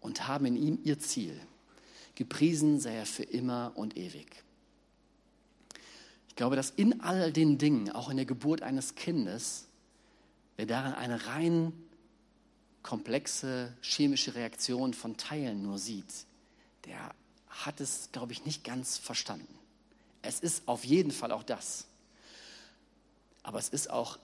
und 0.00 0.26
haben 0.26 0.47
in 0.47 0.57
ihm 0.57 0.81
ihr 0.83 0.99
Ziel. 0.99 1.40
Gepriesen 2.14 2.81
sei 2.81 2.95
er 2.95 3.07
für 3.07 3.23
immer 3.23 3.73
und 3.75 3.97
ewig. 3.97 4.43
Ich 6.29 6.37
glaube, 6.37 6.57
dass 6.57 6.71
in 6.71 7.00
all 7.00 7.33
den 7.33 7.59
Dingen, 7.59 7.90
auch 7.90 8.09
in 8.09 8.17
der 8.17 8.26
Geburt 8.26 8.62
eines 8.62 8.95
Kindes, 8.95 9.67
wer 10.57 10.67
darin 10.67 10.95
eine 10.95 11.26
rein 11.26 11.73
komplexe 12.83 13.75
chemische 13.83 14.35
Reaktion 14.35 14.95
von 14.95 15.17
Teilen 15.17 15.62
nur 15.62 15.79
sieht, 15.79 16.26
der 16.87 17.14
hat 17.49 17.81
es, 17.81 18.09
glaube 18.12 18.33
ich, 18.33 18.45
nicht 18.47 18.64
ganz 18.64 18.97
verstanden. 18.97 19.59
Es 20.23 20.40
ist 20.40 20.67
auf 20.67 20.85
jeden 20.85 21.11
Fall 21.11 21.33
auch 21.33 21.43
das. 21.43 21.87
Aber 23.43 23.59
es 23.59 23.69
ist 23.69 23.90
auch 23.90 24.19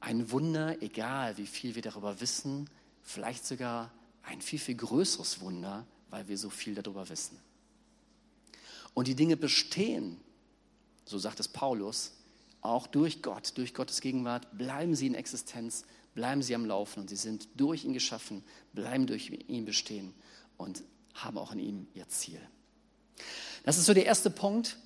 ein 0.00 0.30
Wunder, 0.30 0.82
egal 0.82 1.36
wie 1.36 1.46
viel 1.46 1.74
wir 1.74 1.82
darüber 1.82 2.20
wissen, 2.20 2.68
vielleicht 3.02 3.46
sogar 3.46 3.90
ein 4.22 4.40
viel, 4.40 4.58
viel 4.58 4.76
größeres 4.76 5.40
Wunder, 5.40 5.86
weil 6.10 6.28
wir 6.28 6.36
so 6.36 6.50
viel 6.50 6.74
darüber 6.74 7.08
wissen. 7.08 7.38
Und 8.94 9.08
die 9.08 9.14
Dinge 9.14 9.36
bestehen, 9.36 10.18
so 11.04 11.18
sagt 11.18 11.40
es 11.40 11.48
Paulus, 11.48 12.12
auch 12.60 12.86
durch 12.86 13.22
Gott, 13.22 13.56
durch 13.56 13.72
Gottes 13.72 14.00
Gegenwart, 14.00 14.46
bleiben 14.56 14.94
sie 14.94 15.06
in 15.06 15.14
Existenz, 15.14 15.84
bleiben 16.14 16.42
sie 16.42 16.54
am 16.54 16.66
Laufen 16.66 17.00
und 17.00 17.08
sie 17.08 17.16
sind 17.16 17.48
durch 17.56 17.84
ihn 17.84 17.94
geschaffen, 17.94 18.44
bleiben 18.72 19.06
durch 19.06 19.30
ihn 19.48 19.64
bestehen 19.64 20.12
und 20.56 20.82
haben 21.14 21.38
auch 21.38 21.52
in 21.52 21.60
ihm 21.60 21.86
ihr 21.94 22.08
Ziel. 22.08 22.40
Das 23.64 23.78
ist 23.78 23.86
so 23.86 23.94
der 23.94 24.06
erste 24.06 24.30
Punkt. 24.30 24.76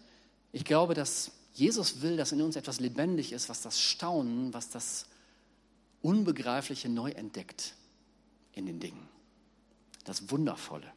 Ich 0.52 0.64
glaube, 0.64 0.94
dass 0.94 1.32
Jesus 1.54 2.02
will, 2.02 2.16
dass 2.16 2.32
in 2.32 2.42
uns 2.42 2.56
etwas 2.56 2.80
lebendig 2.80 3.32
ist, 3.32 3.48
was 3.48 3.62
das 3.62 3.80
Staunen, 3.80 4.52
was 4.52 4.70
das 4.70 5.06
Unbegreifliche 6.02 6.88
neu 6.88 7.10
entdeckt 7.10 7.74
in 8.52 8.66
den 8.66 8.80
Dingen. 8.80 9.08
Das 10.04 10.30
Wundervolle. 10.30 10.92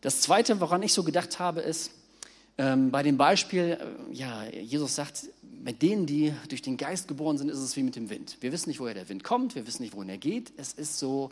Das 0.00 0.20
Zweite, 0.20 0.60
woran 0.60 0.82
ich 0.82 0.92
so 0.92 1.02
gedacht 1.02 1.38
habe, 1.38 1.60
ist, 1.60 1.90
ähm, 2.56 2.90
bei 2.90 3.02
dem 3.02 3.16
Beispiel, 3.16 3.78
äh, 3.80 4.14
ja, 4.14 4.44
Jesus 4.44 4.94
sagt, 4.94 5.28
mit 5.42 5.82
denen, 5.82 6.06
die 6.06 6.32
durch 6.48 6.62
den 6.62 6.76
Geist 6.76 7.08
geboren 7.08 7.38
sind, 7.38 7.48
ist 7.48 7.58
es 7.58 7.76
wie 7.76 7.82
mit 7.82 7.96
dem 7.96 8.10
Wind. 8.10 8.36
Wir 8.40 8.52
wissen 8.52 8.68
nicht, 8.68 8.80
woher 8.80 8.94
der 8.94 9.08
Wind 9.08 9.24
kommt, 9.24 9.54
wir 9.54 9.66
wissen 9.66 9.82
nicht, 9.82 9.94
wohin 9.94 10.08
er 10.08 10.18
geht. 10.18 10.52
Es 10.56 10.72
ist 10.72 10.98
so 10.98 11.30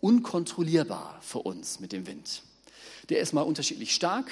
unkontrollierbar 0.00 1.18
für 1.22 1.38
uns 1.40 1.80
mit 1.80 1.92
dem 1.92 2.06
Wind. 2.06 2.42
Der 3.08 3.20
ist 3.20 3.32
mal 3.32 3.42
unterschiedlich 3.42 3.94
stark, 3.94 4.30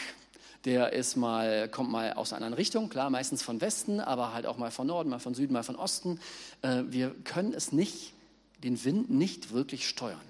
der 0.65 0.93
ist 0.93 1.17
mal, 1.17 1.69
kommt 1.69 1.91
mal 1.91 2.13
aus 2.15 2.33
einer 2.33 2.39
anderen 2.39 2.55
Richtung, 2.55 2.89
klar, 2.89 3.11
meistens 3.11 3.43
von 3.43 3.61
Westen, 3.61 4.01
aber 4.01 4.33
halt 4.33 4.47
auch 4.47 4.59
mal 4.59 4.71
von 4.71 4.87
Norden, 4.87 5.11
mal 5.11 5.19
von 5.19 5.35
Süden, 5.35 5.53
mal 5.53 5.63
von 5.63 5.77
Osten. 5.77 6.21
Äh, 6.63 6.85
wir 6.89 7.15
können 7.25 7.53
es 7.53 7.73
nicht, 7.73 8.13
den 8.63 8.83
Wind 8.85 9.11
nicht 9.11 9.53
wirklich 9.53 9.89
steuern. 9.89 10.21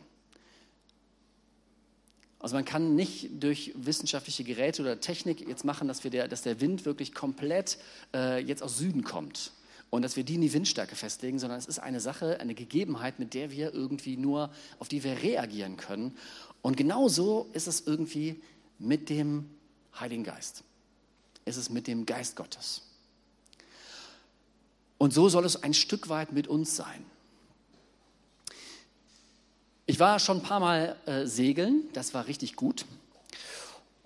Also 2.43 2.57
man 2.57 2.65
kann 2.65 2.97
nicht 2.97 3.31
durch 3.43 3.73
wissenschaftliche 3.77 4.43
Geräte 4.43 4.83
oder 4.83 5.01
Technik 5.01 5.49
jetzt 5.49 5.65
machen, 5.65 5.87
dass, 5.87 6.03
wir 6.03 6.11
der, 6.11 6.27
dass 6.27 6.43
der 6.43 6.61
Wind 6.61 6.85
wirklich 6.85 7.15
komplett 7.15 7.79
äh, 8.13 8.43
jetzt 8.43 8.65
aus 8.65 8.79
Süden 8.79 9.05
kommt 9.05 9.53
und 9.91 10.03
dass 10.03 10.17
wir 10.17 10.25
die 10.25 10.35
in 10.35 10.41
die 10.41 10.53
Windstärke 10.53 10.97
festlegen, 10.97 11.39
sondern 11.39 11.61
es 11.61 11.67
ist 11.67 11.79
eine 11.79 12.01
Sache, 12.01 12.41
eine 12.41 12.55
Gegebenheit, 12.55 13.21
mit 13.21 13.35
der 13.35 13.53
wir 13.53 13.73
irgendwie 13.73 14.17
nur, 14.17 14.51
auf 14.81 14.89
die 14.89 15.05
wir 15.05 15.23
reagieren 15.23 15.77
können. 15.77 16.17
Und 16.63 16.77
genauso 16.77 17.49
ist 17.53 17.69
es 17.69 17.87
irgendwie 17.87 18.43
mit 18.81 19.09
dem 19.09 19.49
Heiligen 20.01 20.25
Geist. 20.25 20.65
Es 21.45 21.57
ist 21.57 21.71
mit 21.71 21.87
dem 21.87 22.07
Geist 22.07 22.35
Gottes. 22.35 22.83
Und 24.99 25.13
so 25.13 25.29
soll 25.29 25.45
es 25.45 25.63
ein 25.63 25.75
Stück 25.75 26.09
weit 26.09 26.33
mit 26.33 26.49
uns 26.49 26.75
sein. 26.75 27.05
Ich 29.85 29.99
war 29.99 30.21
schon 30.21 30.39
ein 30.39 30.43
paar 30.43 30.61
Mal 30.61 30.97
äh, 31.07 31.27
segeln, 31.27 31.83
das 31.93 32.15
war 32.15 32.29
richtig 32.29 32.55
gut. 32.55 32.85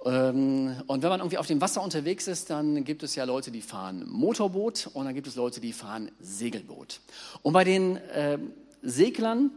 Ähm, 0.06 0.75
und 0.87 1.02
wenn 1.02 1.11
man 1.11 1.21
irgendwie 1.21 1.37
auf 1.37 1.47
dem 1.47 1.61
Wasser 1.61 1.83
unterwegs 1.83 2.28
ist, 2.28 2.49
dann 2.49 2.83
gibt 2.85 3.02
es 3.02 3.14
ja 3.14 3.25
Leute, 3.25 3.50
die 3.50 3.61
fahren 3.61 4.09
Motorboot 4.09 4.88
und 4.95 5.04
dann 5.04 5.14
gibt 5.14 5.26
es 5.26 5.37
Leute, 5.37 5.61
die 5.61 5.75
fahren 5.75 6.11
Segelboot. 6.18 7.00
Und 7.42 7.52
bei 7.52 7.62
den 7.62 7.97
äh, 7.97 8.38
Seglern 8.80 9.50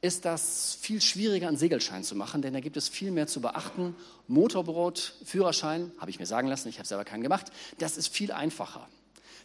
ist 0.00 0.24
das 0.24 0.78
viel 0.80 1.02
schwieriger, 1.02 1.48
einen 1.48 1.58
Segelschein 1.58 2.02
zu 2.02 2.14
machen, 2.14 2.40
denn 2.40 2.54
da 2.54 2.60
gibt 2.60 2.78
es 2.78 2.88
viel 2.88 3.10
mehr 3.10 3.26
zu 3.26 3.42
beachten. 3.42 3.94
Motorboot, 4.26 5.16
Führerschein, 5.22 5.90
habe 5.98 6.10
ich 6.10 6.18
mir 6.18 6.26
sagen 6.26 6.48
lassen, 6.48 6.68
ich 6.68 6.78
habe 6.78 6.88
selber 6.88 7.04
keinen 7.04 7.22
gemacht, 7.22 7.52
das 7.76 7.98
ist 7.98 8.08
viel 8.08 8.32
einfacher. 8.32 8.88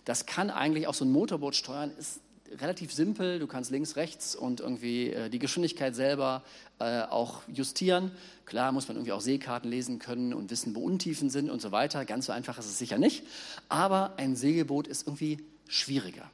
Das 0.05 0.25
kann 0.25 0.49
eigentlich 0.49 0.87
auch 0.87 0.93
so 0.93 1.03
ein 1.03 1.11
Motorboot 1.11 1.57
steuern, 1.57 1.91
ist 1.99 2.21
relativ 2.59 2.93
simpel. 2.93 3.39
Du 3.39 3.47
kannst 3.47 3.71
links, 3.71 3.95
rechts 3.95 4.35
und 4.35 4.59
irgendwie 4.59 5.09
äh, 5.09 5.29
die 5.29 5.39
Geschwindigkeit 5.39 5.95
selber 5.95 6.43
äh, 6.79 7.01
auch 7.01 7.41
justieren. 7.47 8.11
Klar 8.45 8.71
muss 8.71 8.87
man 8.87 8.97
irgendwie 8.97 9.11
auch 9.11 9.21
Seekarten 9.21 9.69
lesen 9.69 9.99
können 9.99 10.33
und 10.33 10.51
wissen, 10.51 10.75
wo 10.75 10.81
Untiefen 10.81 11.29
sind 11.29 11.49
und 11.49 11.61
so 11.61 11.71
weiter. 11.71 12.05
Ganz 12.05 12.27
so 12.27 12.31
einfach 12.31 12.57
ist 12.57 12.65
es 12.65 12.77
sicher 12.77 12.97
nicht. 12.97 13.23
Aber 13.69 14.13
ein 14.17 14.35
Segelboot 14.35 14.87
ist 14.87 15.07
irgendwie 15.07 15.43
schwieriger. 15.67 16.29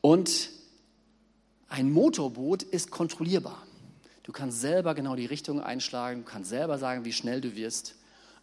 Und 0.00 0.50
ein 1.68 1.90
Motorboot 1.90 2.62
ist 2.62 2.90
kontrollierbar. 2.90 3.62
Du 4.22 4.32
kannst 4.32 4.60
selber 4.60 4.94
genau 4.94 5.16
die 5.16 5.26
Richtung 5.26 5.60
einschlagen, 5.60 6.24
du 6.24 6.30
kannst 6.30 6.48
selber 6.50 6.78
sagen, 6.78 7.04
wie 7.04 7.12
schnell 7.12 7.40
du 7.40 7.56
wirst. 7.56 7.96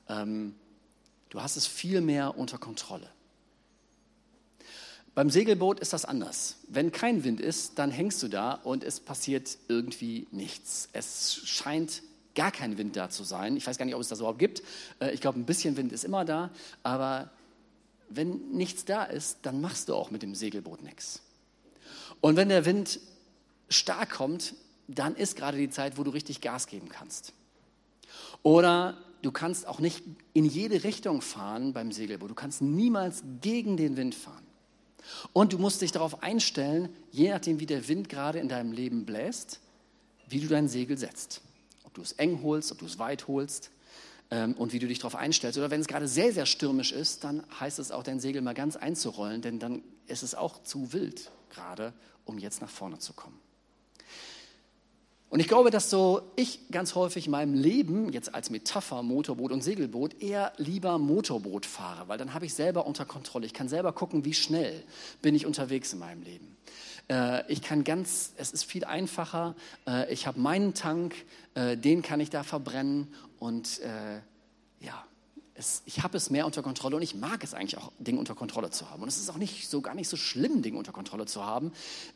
Ähm, 0.09 0.55
du 1.29 1.41
hast 1.41 1.55
es 1.55 1.65
viel 1.65 2.01
mehr 2.01 2.37
unter 2.37 2.57
Kontrolle. 2.57 3.09
Beim 5.13 5.29
Segelboot 5.29 5.79
ist 5.81 5.91
das 5.91 6.05
anders. 6.05 6.57
Wenn 6.69 6.91
kein 6.91 7.23
Wind 7.23 7.41
ist, 7.41 7.77
dann 7.77 7.91
hängst 7.91 8.23
du 8.23 8.29
da 8.29 8.53
und 8.53 8.83
es 8.83 9.01
passiert 9.01 9.57
irgendwie 9.67 10.27
nichts. 10.31 10.87
Es 10.93 11.41
scheint 11.43 12.01
gar 12.33 12.51
kein 12.51 12.77
Wind 12.77 12.95
da 12.95 13.09
zu 13.09 13.25
sein. 13.25 13.57
Ich 13.57 13.67
weiß 13.67 13.77
gar 13.77 13.85
nicht, 13.85 13.95
ob 13.95 14.01
es 14.01 14.07
das 14.07 14.19
überhaupt 14.19 14.39
gibt. 14.39 14.63
Äh, 14.99 15.11
ich 15.11 15.19
glaube, 15.19 15.37
ein 15.39 15.45
bisschen 15.45 15.75
Wind 15.75 15.91
ist 15.91 16.05
immer 16.05 16.23
da. 16.23 16.49
Aber 16.81 17.29
wenn 18.09 18.51
nichts 18.51 18.85
da 18.85 19.03
ist, 19.03 19.39
dann 19.41 19.59
machst 19.59 19.89
du 19.89 19.95
auch 19.95 20.11
mit 20.11 20.23
dem 20.23 20.33
Segelboot 20.33 20.81
nichts. 20.81 21.21
Und 22.21 22.37
wenn 22.37 22.47
der 22.47 22.65
Wind 22.65 22.99
stark 23.69 24.11
kommt, 24.11 24.53
dann 24.87 25.15
ist 25.15 25.35
gerade 25.35 25.57
die 25.57 25.69
Zeit, 25.69 25.97
wo 25.97 26.03
du 26.03 26.11
richtig 26.11 26.39
Gas 26.39 26.67
geben 26.67 26.87
kannst. 26.87 27.33
Oder 28.43 28.97
du 29.21 29.31
kannst 29.31 29.67
auch 29.67 29.79
nicht 29.79 30.03
in 30.33 30.45
jede 30.45 30.83
Richtung 30.85 31.21
fahren 31.21 31.73
beim 31.73 31.91
Segelboot. 31.91 32.29
Du 32.29 32.35
kannst 32.35 32.61
niemals 32.61 33.23
gegen 33.41 33.75
den 33.75 33.97
Wind 33.97 34.15
fahren. 34.15 34.45
Und 35.33 35.53
du 35.53 35.57
musst 35.57 35.81
dich 35.81 35.91
darauf 35.91 36.23
einstellen, 36.23 36.89
je 37.11 37.29
nachdem, 37.29 37.59
wie 37.59 37.65
der 37.65 37.87
Wind 37.87 38.09
gerade 38.09 38.39
in 38.39 38.49
deinem 38.49 38.71
Leben 38.71 39.05
bläst, 39.05 39.59
wie 40.27 40.39
du 40.39 40.47
dein 40.47 40.67
Segel 40.67 40.97
setzt. 40.97 41.41
Ob 41.83 41.93
du 41.93 42.01
es 42.01 42.13
eng 42.13 42.41
holst, 42.43 42.71
ob 42.71 42.79
du 42.79 42.85
es 42.85 42.99
weit 42.99 43.27
holst 43.27 43.71
ähm, 44.29 44.53
und 44.53 44.73
wie 44.73 44.79
du 44.79 44.87
dich 44.87 44.99
darauf 44.99 45.15
einstellst. 45.15 45.57
Oder 45.57 45.69
wenn 45.69 45.81
es 45.81 45.87
gerade 45.87 46.07
sehr, 46.07 46.33
sehr 46.33 46.45
stürmisch 46.45 46.91
ist, 46.91 47.23
dann 47.23 47.43
heißt 47.59 47.79
es 47.79 47.91
auch, 47.91 48.03
dein 48.03 48.19
Segel 48.19 48.41
mal 48.41 48.53
ganz 48.53 48.75
einzurollen, 48.75 49.41
denn 49.41 49.59
dann 49.59 49.83
ist 50.07 50.23
es 50.23 50.35
auch 50.35 50.63
zu 50.63 50.93
wild 50.93 51.31
gerade, 51.49 51.93
um 52.25 52.37
jetzt 52.37 52.61
nach 52.61 52.69
vorne 52.69 52.99
zu 52.99 53.13
kommen. 53.13 53.39
Und 55.31 55.39
ich 55.39 55.47
glaube, 55.47 55.71
dass 55.71 55.89
so 55.89 56.21
ich 56.35 56.59
ganz 56.71 56.93
häufig 56.93 57.27
in 57.27 57.31
meinem 57.31 57.53
Leben, 57.53 58.11
jetzt 58.11 58.35
als 58.35 58.49
Metapher 58.49 59.01
Motorboot 59.01 59.53
und 59.53 59.63
Segelboot, 59.63 60.21
eher 60.21 60.51
lieber 60.57 60.97
Motorboot 60.97 61.65
fahre, 61.65 62.09
weil 62.09 62.17
dann 62.17 62.33
habe 62.33 62.45
ich 62.45 62.53
selber 62.53 62.85
unter 62.85 63.05
Kontrolle. 63.05 63.45
Ich 63.45 63.53
kann 63.53 63.69
selber 63.69 63.93
gucken, 63.93 64.25
wie 64.25 64.33
schnell 64.33 64.83
bin 65.21 65.33
ich 65.33 65.45
unterwegs 65.45 65.93
in 65.93 65.99
meinem 65.99 66.21
Leben. 66.23 66.57
Äh, 67.09 67.49
ich 67.49 67.61
kann 67.61 67.85
ganz, 67.85 68.33
es 68.35 68.51
ist 68.51 68.65
viel 68.65 68.83
einfacher. 68.83 69.55
Äh, 69.87 70.11
ich 70.11 70.27
habe 70.27 70.37
meinen 70.37 70.73
Tank, 70.73 71.15
äh, 71.55 71.77
den 71.77 72.01
kann 72.01 72.19
ich 72.19 72.29
da 72.29 72.43
verbrennen 72.43 73.07
und 73.39 73.79
ja, 74.81 75.05
es, 75.61 75.81
ich 75.85 76.03
habe 76.03 76.17
es 76.17 76.29
mehr 76.29 76.45
unter 76.45 76.61
Kontrolle 76.61 76.97
und 76.97 77.01
ich 77.01 77.15
mag 77.15 77.43
es 77.43 77.53
eigentlich 77.53 77.77
auch, 77.77 77.91
Dinge 77.99 78.19
unter 78.19 78.35
Kontrolle 78.35 78.69
zu 78.71 78.89
haben. 78.89 79.01
Und 79.01 79.07
es 79.07 79.17
ist 79.17 79.29
auch 79.29 79.37
nicht 79.37 79.69
so 79.69 79.81
gar 79.81 79.95
nicht 79.95 80.09
so 80.09 80.17
schlimm, 80.17 80.61
Dinge 80.61 80.77
unter 80.77 80.91
Kontrolle 80.91 81.25
zu 81.25 81.45
haben. 81.45 81.71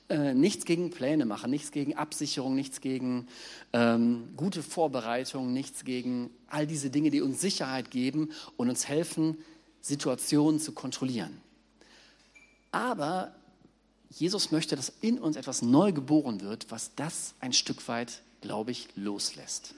Äh, 0.10 0.34
nichts 0.34 0.66
gegen 0.66 0.90
Pläne 0.90 1.26
machen, 1.26 1.50
nichts 1.50 1.72
gegen 1.72 1.96
Absicherung, 1.96 2.56
nichts 2.56 2.82
gegen 2.82 3.28
ähm, 3.72 4.30
gute 4.36 4.62
Vorbereitung, 4.62 5.54
nichts 5.54 5.86
gegen 5.86 6.30
all 6.48 6.68
diese 6.68 6.90
Dinge, 6.90 7.12
die 7.12 7.22
uns 7.22 7.40
Sicherheit 7.40 7.92
geben 7.92 8.32
und 8.58 8.70
uns 8.70 8.88
helfen, 8.88 9.38
Situationen 9.82 10.60
zu 10.60 10.74
kontrollieren. 10.74 11.40
Aber 12.72 13.34
Jesus 14.10 14.52
möchte, 14.52 14.76
dass 14.76 14.92
in 15.02 15.20
uns 15.20 15.36
etwas 15.36 15.62
neu 15.62 15.92
geboren 15.92 16.42
wird, 16.42 16.72
was 16.72 16.92
das 16.96 17.36
ein 17.40 17.54
Stück 17.54 17.88
weit, 17.88 18.22
glaube 18.42 18.72
ich, 18.72 18.88
loslässt. 18.96 19.76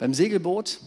Beim 0.00 0.14
Segelboot 0.14 0.80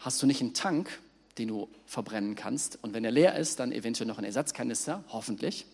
hast 0.00 0.20
du 0.22 0.26
nicht 0.26 0.40
einen 0.40 0.54
Tank, 0.54 0.98
den 1.38 1.48
du 1.48 1.68
verbrennen 1.86 2.34
kannst. 2.34 2.82
Und 2.82 2.92
wenn 2.92 3.04
er 3.04 3.10
leer 3.10 3.36
ist, 3.36 3.60
dann 3.60 3.72
eventuell 3.72 4.08
noch 4.08 4.18
ein 4.18 4.24
Ersatzkanister, 4.24 5.04
hoffentlich. 5.08 5.66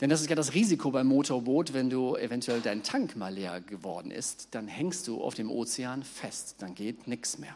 Denn 0.00 0.08
das 0.08 0.22
ist 0.22 0.30
ja 0.30 0.36
das 0.36 0.54
Risiko 0.54 0.90
beim 0.90 1.08
Motorboot, 1.08 1.74
wenn 1.74 1.90
du 1.90 2.16
eventuell 2.16 2.60
dein 2.60 2.82
Tank 2.82 3.16
mal 3.16 3.34
leer 3.34 3.60
geworden 3.60 4.10
ist, 4.10 4.48
dann 4.52 4.66
hängst 4.66 5.06
du 5.08 5.22
auf 5.22 5.34
dem 5.34 5.50
Ozean 5.50 6.02
fest, 6.02 6.56
dann 6.60 6.74
geht 6.74 7.06
nichts 7.06 7.36
mehr. 7.36 7.54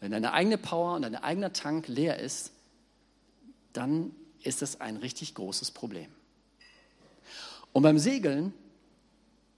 Wenn 0.00 0.12
deine 0.12 0.32
eigene 0.32 0.58
Power 0.58 0.96
und 0.96 1.02
dein 1.02 1.16
eigener 1.16 1.52
Tank 1.52 1.88
leer 1.88 2.18
ist, 2.18 2.52
dann 3.72 4.14
ist 4.42 4.60
das 4.62 4.80
ein 4.80 4.96
richtig 4.96 5.34
großes 5.34 5.70
Problem. 5.70 6.10
Und 7.72 7.82
beim 7.82 7.98
Segeln 7.98 8.52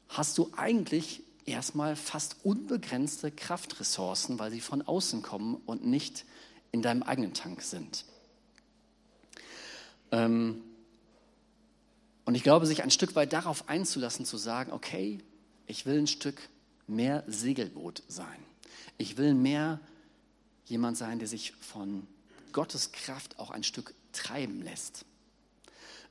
hast 0.08 0.38
du 0.38 0.52
eigentlich 0.56 1.22
erstmal 1.46 1.96
fast 1.96 2.36
unbegrenzte 2.44 3.30
Kraftressourcen, 3.30 4.38
weil 4.38 4.50
sie 4.50 4.60
von 4.60 4.82
außen 4.82 5.22
kommen 5.22 5.56
und 5.66 5.84
nicht 5.84 6.24
in 6.70 6.82
deinem 6.82 7.02
eigenen 7.02 7.34
Tank 7.34 7.62
sind. 7.62 8.04
Ähm, 10.10 10.62
und 12.24 12.34
ich 12.34 12.42
glaube, 12.42 12.66
sich 12.66 12.82
ein 12.82 12.90
Stück 12.90 13.16
weit 13.16 13.32
darauf 13.32 13.68
einzulassen, 13.68 14.24
zu 14.24 14.36
sagen, 14.36 14.72
okay, 14.72 15.18
ich 15.66 15.86
will 15.86 15.98
ein 15.98 16.06
Stück 16.06 16.48
mehr 16.86 17.24
Segelboot 17.26 18.02
sein. 18.08 18.26
Ich 18.98 19.16
will 19.16 19.34
mehr 19.34 19.80
jemand 20.66 20.96
sein, 20.96 21.18
der 21.18 21.28
sich 21.28 21.52
von 21.60 22.06
Gottes 22.52 22.92
Kraft 22.92 23.38
auch 23.38 23.50
ein 23.50 23.64
Stück 23.64 23.94
treiben 24.12 24.62
lässt. 24.62 25.04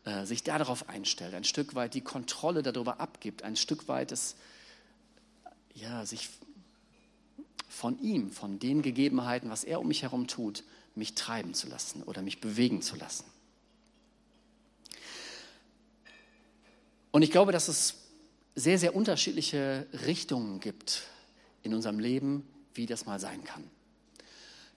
Äh, 0.03 0.25
sich 0.25 0.43
darauf 0.43 0.89
einstellt, 0.89 1.35
ein 1.35 1.43
Stück 1.43 1.75
weit 1.75 1.93
die 1.93 2.01
Kontrolle 2.01 2.63
darüber 2.63 2.99
abgibt, 2.99 3.43
ein 3.43 3.55
Stück 3.55 3.87
weit 3.87 4.11
es 4.11 4.35
ja, 5.75 6.05
sich 6.05 6.29
von 7.69 7.99
ihm, 8.01 8.31
von 8.31 8.59
den 8.59 8.81
Gegebenheiten, 8.81 9.49
was 9.49 9.63
er 9.63 9.79
um 9.79 9.87
mich 9.87 10.03
herum 10.03 10.27
tut, 10.27 10.63
mich 10.95 11.15
treiben 11.15 11.53
zu 11.53 11.67
lassen 11.67 12.03
oder 12.03 12.21
mich 12.21 12.41
bewegen 12.41 12.81
zu 12.81 12.95
lassen. 12.95 13.25
Und 17.11 17.23
ich 17.23 17.31
glaube, 17.31 17.51
dass 17.51 17.67
es 17.67 17.95
sehr, 18.55 18.77
sehr 18.77 18.95
unterschiedliche 18.95 19.85
Richtungen 20.05 20.59
gibt 20.59 21.03
in 21.63 21.73
unserem 21.73 21.99
Leben, 21.99 22.45
wie 22.73 22.85
das 22.85 23.05
mal 23.05 23.19
sein 23.19 23.43
kann. 23.43 23.63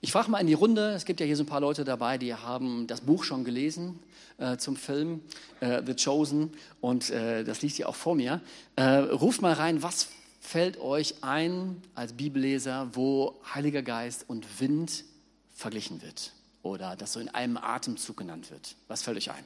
Ich 0.00 0.12
frage 0.12 0.30
mal 0.30 0.40
in 0.40 0.46
die 0.46 0.54
Runde, 0.54 0.92
es 0.92 1.06
gibt 1.06 1.20
ja 1.20 1.26
hier 1.26 1.36
so 1.36 1.44
ein 1.44 1.46
paar 1.46 1.60
Leute 1.60 1.84
dabei, 1.84 2.18
die 2.18 2.34
haben 2.34 2.86
das 2.86 3.00
Buch 3.00 3.24
schon 3.24 3.42
gelesen 3.42 3.98
äh, 4.36 4.58
zum 4.58 4.76
Film 4.76 5.22
äh, 5.60 5.82
The 5.84 5.94
Chosen 5.94 6.52
und 6.80 7.08
äh, 7.10 7.42
das 7.42 7.62
liegt 7.62 7.76
hier 7.76 7.88
auch 7.88 7.94
vor 7.94 8.14
mir. 8.14 8.40
Äh, 8.76 8.84
ruft 8.84 9.40
mal 9.40 9.54
rein, 9.54 9.82
was 9.82 10.08
fällt 10.44 10.78
euch 10.78 11.24
ein 11.24 11.82
als 11.94 12.12
Bibelleser, 12.12 12.94
wo 12.94 13.40
Heiliger 13.54 13.82
Geist 13.82 14.26
und 14.28 14.60
Wind 14.60 15.04
verglichen 15.52 16.02
wird 16.02 16.32
oder 16.62 16.96
das 16.96 17.14
so 17.14 17.20
in 17.20 17.28
einem 17.30 17.56
Atemzug 17.56 18.18
genannt 18.18 18.50
wird? 18.50 18.76
Was 18.86 19.02
fällt 19.02 19.16
euch 19.16 19.30
ein? 19.30 19.44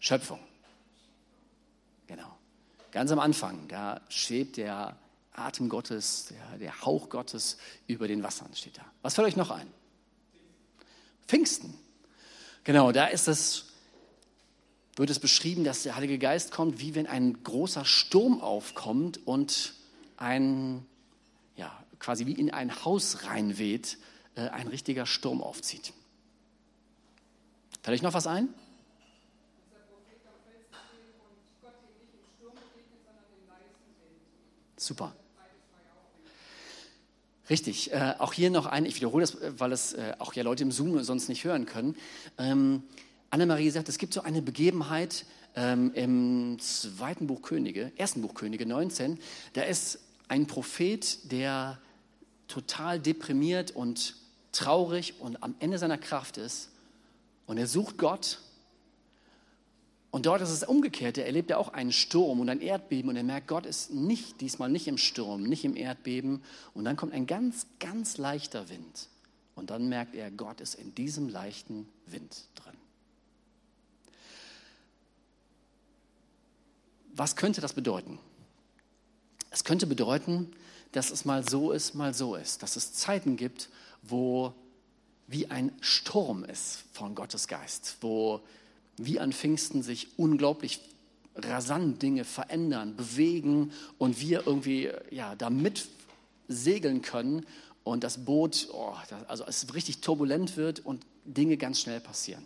Schöpfung. 0.00 0.40
Genau. 2.06 2.36
Ganz 2.90 3.10
am 3.10 3.18
Anfang, 3.18 3.68
da 3.68 4.00
schwebt 4.08 4.56
der 4.56 4.96
Atem 5.32 5.68
Gottes, 5.68 6.28
der, 6.30 6.58
der 6.58 6.80
Hauch 6.82 7.10
Gottes 7.10 7.58
über 7.86 8.08
den 8.08 8.22
Wassern, 8.22 8.48
steht 8.54 8.78
da. 8.78 8.84
Was 9.02 9.14
fällt 9.14 9.28
euch 9.28 9.36
noch 9.36 9.50
ein? 9.50 9.68
Pfingsten. 11.26 11.74
Genau, 12.64 12.92
da 12.92 13.06
ist 13.06 13.28
es 13.28 13.67
wird 14.98 15.10
es 15.10 15.20
beschrieben, 15.20 15.64
dass 15.64 15.84
der 15.84 15.94
Heilige 15.94 16.18
Geist 16.18 16.50
kommt, 16.50 16.80
wie 16.80 16.94
wenn 16.94 17.06
ein 17.06 17.42
großer 17.44 17.84
Sturm 17.84 18.40
aufkommt 18.40 19.26
und 19.26 19.74
ein, 20.16 20.84
ja, 21.56 21.72
quasi 22.00 22.26
wie 22.26 22.32
in 22.32 22.52
ein 22.52 22.84
Haus 22.84 23.24
reinweht, 23.24 23.98
äh, 24.34 24.48
ein 24.48 24.66
richtiger 24.66 25.06
Sturm 25.06 25.40
aufzieht. 25.40 25.92
Fällt 27.82 27.94
euch 27.94 28.02
noch 28.02 28.14
was 28.14 28.26
ein? 28.26 28.48
Super. 34.76 35.14
Richtig. 37.50 37.92
Äh, 37.92 38.14
auch 38.18 38.32
hier 38.32 38.50
noch 38.50 38.66
ein, 38.66 38.84
ich 38.84 38.96
wiederhole 38.96 39.22
das, 39.22 39.36
weil 39.58 39.72
es 39.72 39.92
äh, 39.92 40.14
auch 40.18 40.32
ja 40.34 40.42
Leute 40.42 40.64
im 40.64 40.72
Zoom 40.72 41.02
sonst 41.02 41.28
nicht 41.28 41.44
hören 41.44 41.66
können. 41.66 41.96
Ähm, 42.36 42.82
Annemarie 43.30 43.70
sagt, 43.70 43.88
es 43.88 43.98
gibt 43.98 44.14
so 44.14 44.22
eine 44.22 44.40
Begebenheit 44.42 45.26
ähm, 45.54 45.92
im 45.94 46.58
zweiten 46.60 47.26
Buch 47.26 47.42
Könige, 47.42 47.92
ersten 47.96 48.22
Buch 48.22 48.34
Könige 48.34 48.64
19. 48.64 49.18
Da 49.52 49.62
ist 49.62 49.98
ein 50.28 50.46
Prophet, 50.46 51.30
der 51.30 51.78
total 52.46 52.98
deprimiert 52.98 53.70
und 53.72 54.16
traurig 54.52 55.20
und 55.20 55.42
am 55.42 55.54
Ende 55.58 55.78
seiner 55.78 55.98
Kraft 55.98 56.38
ist. 56.38 56.70
Und 57.46 57.58
er 57.58 57.66
sucht 57.66 57.98
Gott. 57.98 58.40
Und 60.10 60.24
dort 60.24 60.40
ist 60.40 60.50
es 60.50 60.64
umgekehrt. 60.64 61.18
Er 61.18 61.26
erlebt 61.26 61.50
ja 61.50 61.58
auch 61.58 61.68
einen 61.68 61.92
Sturm 61.92 62.40
und 62.40 62.48
ein 62.48 62.60
Erdbeben. 62.62 63.10
Und 63.10 63.16
er 63.16 63.24
merkt, 63.24 63.46
Gott 63.46 63.66
ist 63.66 63.92
nicht, 63.92 64.40
diesmal 64.40 64.70
nicht 64.70 64.88
im 64.88 64.96
Sturm, 64.96 65.42
nicht 65.42 65.64
im 65.64 65.76
Erdbeben. 65.76 66.42
Und 66.72 66.84
dann 66.84 66.96
kommt 66.96 67.12
ein 67.12 67.26
ganz, 67.26 67.66
ganz 67.78 68.16
leichter 68.16 68.70
Wind. 68.70 69.08
Und 69.54 69.70
dann 69.70 69.88
merkt 69.88 70.14
er, 70.14 70.30
Gott 70.30 70.60
ist 70.60 70.76
in 70.76 70.94
diesem 70.94 71.28
leichten 71.28 71.88
Wind 72.06 72.44
drin. 72.54 72.77
Was 77.18 77.34
könnte 77.34 77.60
das 77.60 77.72
bedeuten? 77.72 78.20
Es 79.50 79.64
könnte 79.64 79.88
bedeuten, 79.88 80.52
dass 80.92 81.10
es 81.10 81.24
mal 81.24 81.46
so 81.46 81.72
ist, 81.72 81.96
mal 81.96 82.14
so 82.14 82.36
ist, 82.36 82.62
dass 82.62 82.76
es 82.76 82.92
Zeiten 82.92 83.36
gibt, 83.36 83.70
wo 84.02 84.54
wie 85.26 85.48
ein 85.48 85.72
Sturm 85.80 86.44
ist 86.44 86.84
von 86.92 87.16
Gottes 87.16 87.48
Geist, 87.48 87.96
wo 88.02 88.40
wie 88.96 89.18
an 89.18 89.32
Pfingsten 89.32 89.82
sich 89.82 90.16
unglaublich 90.16 90.80
rasant 91.34 92.00
Dinge 92.02 92.24
verändern, 92.24 92.94
bewegen 92.96 93.72
und 93.98 94.20
wir 94.20 94.46
irgendwie 94.46 94.90
ja, 95.10 95.34
da 95.34 95.50
segeln 96.46 97.02
können 97.02 97.44
und 97.82 98.04
das 98.04 98.24
Boot, 98.24 98.68
oh, 98.72 98.94
also 99.26 99.44
es 99.44 99.74
richtig 99.74 100.02
turbulent 100.02 100.56
wird 100.56 100.86
und 100.86 101.04
Dinge 101.24 101.56
ganz 101.56 101.80
schnell 101.80 101.98
passieren. 101.98 102.44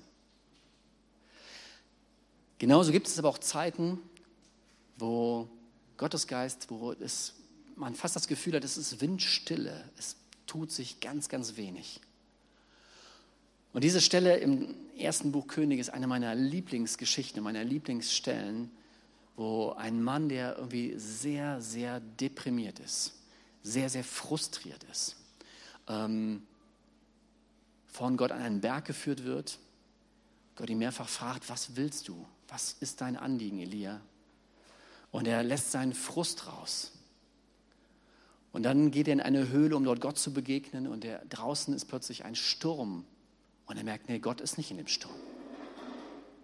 Genauso 2.56 2.90
gibt 2.90 3.06
es 3.06 3.18
aber 3.18 3.28
auch 3.28 3.38
Zeiten, 3.38 3.98
wo 5.02 5.48
Gottes 5.96 6.28
Geist, 6.28 6.70
wo 6.70 6.92
es, 6.92 7.34
man 7.74 7.94
fast 7.94 8.14
das 8.14 8.28
Gefühl 8.28 8.54
hat, 8.54 8.64
es 8.64 8.76
ist 8.76 9.00
Windstille, 9.00 9.84
es 9.98 10.16
tut 10.46 10.70
sich 10.70 11.00
ganz, 11.00 11.28
ganz 11.28 11.56
wenig. 11.56 12.00
Und 13.72 13.82
diese 13.82 14.00
Stelle 14.00 14.36
im 14.36 14.74
ersten 14.96 15.32
Buch 15.32 15.48
König 15.48 15.80
ist 15.80 15.90
eine 15.90 16.06
meiner 16.06 16.34
Lieblingsgeschichten, 16.34 17.42
meiner 17.42 17.64
Lieblingsstellen, 17.64 18.70
wo 19.34 19.72
ein 19.72 20.02
Mann, 20.02 20.28
der 20.28 20.56
irgendwie 20.58 20.94
sehr, 20.98 21.60
sehr 21.60 21.98
deprimiert 21.98 22.78
ist, 22.78 23.14
sehr, 23.64 23.88
sehr 23.88 24.04
frustriert 24.04 24.84
ist, 24.84 25.16
ähm, 25.88 26.46
von 27.88 28.16
Gott 28.16 28.30
an 28.30 28.40
einen 28.40 28.60
Berg 28.60 28.84
geführt 28.84 29.24
wird. 29.24 29.58
Gott 30.54 30.70
ihn 30.70 30.78
mehrfach 30.78 31.08
fragt, 31.08 31.48
was 31.48 31.74
willst 31.74 32.06
du? 32.06 32.24
Was 32.46 32.76
ist 32.78 33.00
dein 33.00 33.16
Anliegen, 33.16 33.58
Elia? 33.58 34.00
Und 35.12 35.29
er 35.29 35.44
lässt 35.44 35.70
seinen 35.70 35.92
Frust 35.92 36.48
raus. 36.48 36.90
Und 38.51 38.64
dann 38.64 38.90
geht 38.90 39.07
er 39.07 39.12
in 39.12 39.20
eine 39.20 39.48
Höhle, 39.48 39.77
um 39.77 39.85
dort 39.85 40.01
Gott 40.01 40.18
zu 40.18 40.33
begegnen. 40.33 40.88
Und 40.88 41.05
der, 41.05 41.25
draußen 41.27 41.72
ist 41.75 41.85
plötzlich 41.85 42.25
ein 42.25 42.35
Sturm. 42.35 43.05
Und 43.66 43.77
er 43.77 43.85
merkt, 43.85 44.09
nee, 44.09 44.18
Gott 44.18 44.40
ist 44.40 44.59
nicht 44.59 44.70
in 44.70 44.77
dem 44.79 44.88
Sturm. 44.88 45.14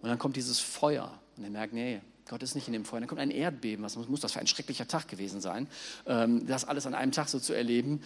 Und 0.01 0.07
dann 0.07 0.17
kommt 0.17 0.35
dieses 0.35 0.59
Feuer 0.59 1.19
und 1.35 1.43
er 1.43 1.49
merkt, 1.49 1.73
nee, 1.73 2.01
Gott 2.27 2.41
ist 2.43 2.55
nicht 2.55 2.67
in 2.67 2.73
dem 2.73 2.85
Feuer. 2.85 2.99
Dann 2.99 3.09
kommt 3.09 3.21
ein 3.21 3.31
Erdbeben. 3.31 3.83
Was 3.83 3.95
muss 3.95 4.21
das 4.21 4.31
für 4.31 4.39
ein 4.39 4.47
schrecklicher 4.47 4.87
Tag 4.87 5.07
gewesen 5.07 5.41
sein, 5.41 5.67
ähm, 6.05 6.45
das 6.47 6.63
alles 6.63 6.85
an 6.85 6.93
einem 6.93 7.11
Tag 7.11 7.27
so 7.27 7.39
zu 7.39 7.53
erleben. 7.53 8.01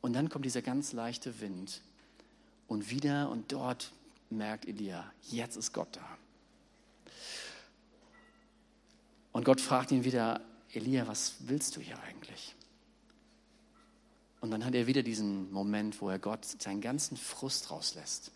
Und 0.00 0.14
dann 0.14 0.28
kommt 0.28 0.44
dieser 0.44 0.62
ganz 0.62 0.92
leichte 0.92 1.40
Wind. 1.40 1.82
Und 2.66 2.90
wieder 2.90 3.30
und 3.30 3.52
dort 3.52 3.92
merkt 4.30 4.66
Elia, 4.66 5.04
jetzt 5.30 5.56
ist 5.56 5.72
Gott 5.72 5.88
da. 5.92 6.19
Und 9.32 9.44
Gott 9.44 9.60
fragt 9.60 9.92
ihn 9.92 10.04
wieder, 10.04 10.40
Elia, 10.72 11.06
was 11.06 11.34
willst 11.40 11.76
du 11.76 11.80
hier 11.80 11.98
eigentlich? 12.02 12.54
Und 14.40 14.50
dann 14.50 14.64
hat 14.64 14.74
er 14.74 14.86
wieder 14.86 15.02
diesen 15.02 15.52
Moment, 15.52 16.00
wo 16.00 16.08
er 16.08 16.18
Gott 16.18 16.44
seinen 16.44 16.80
ganzen 16.80 17.16
Frust 17.16 17.70
rauslässt 17.70 18.32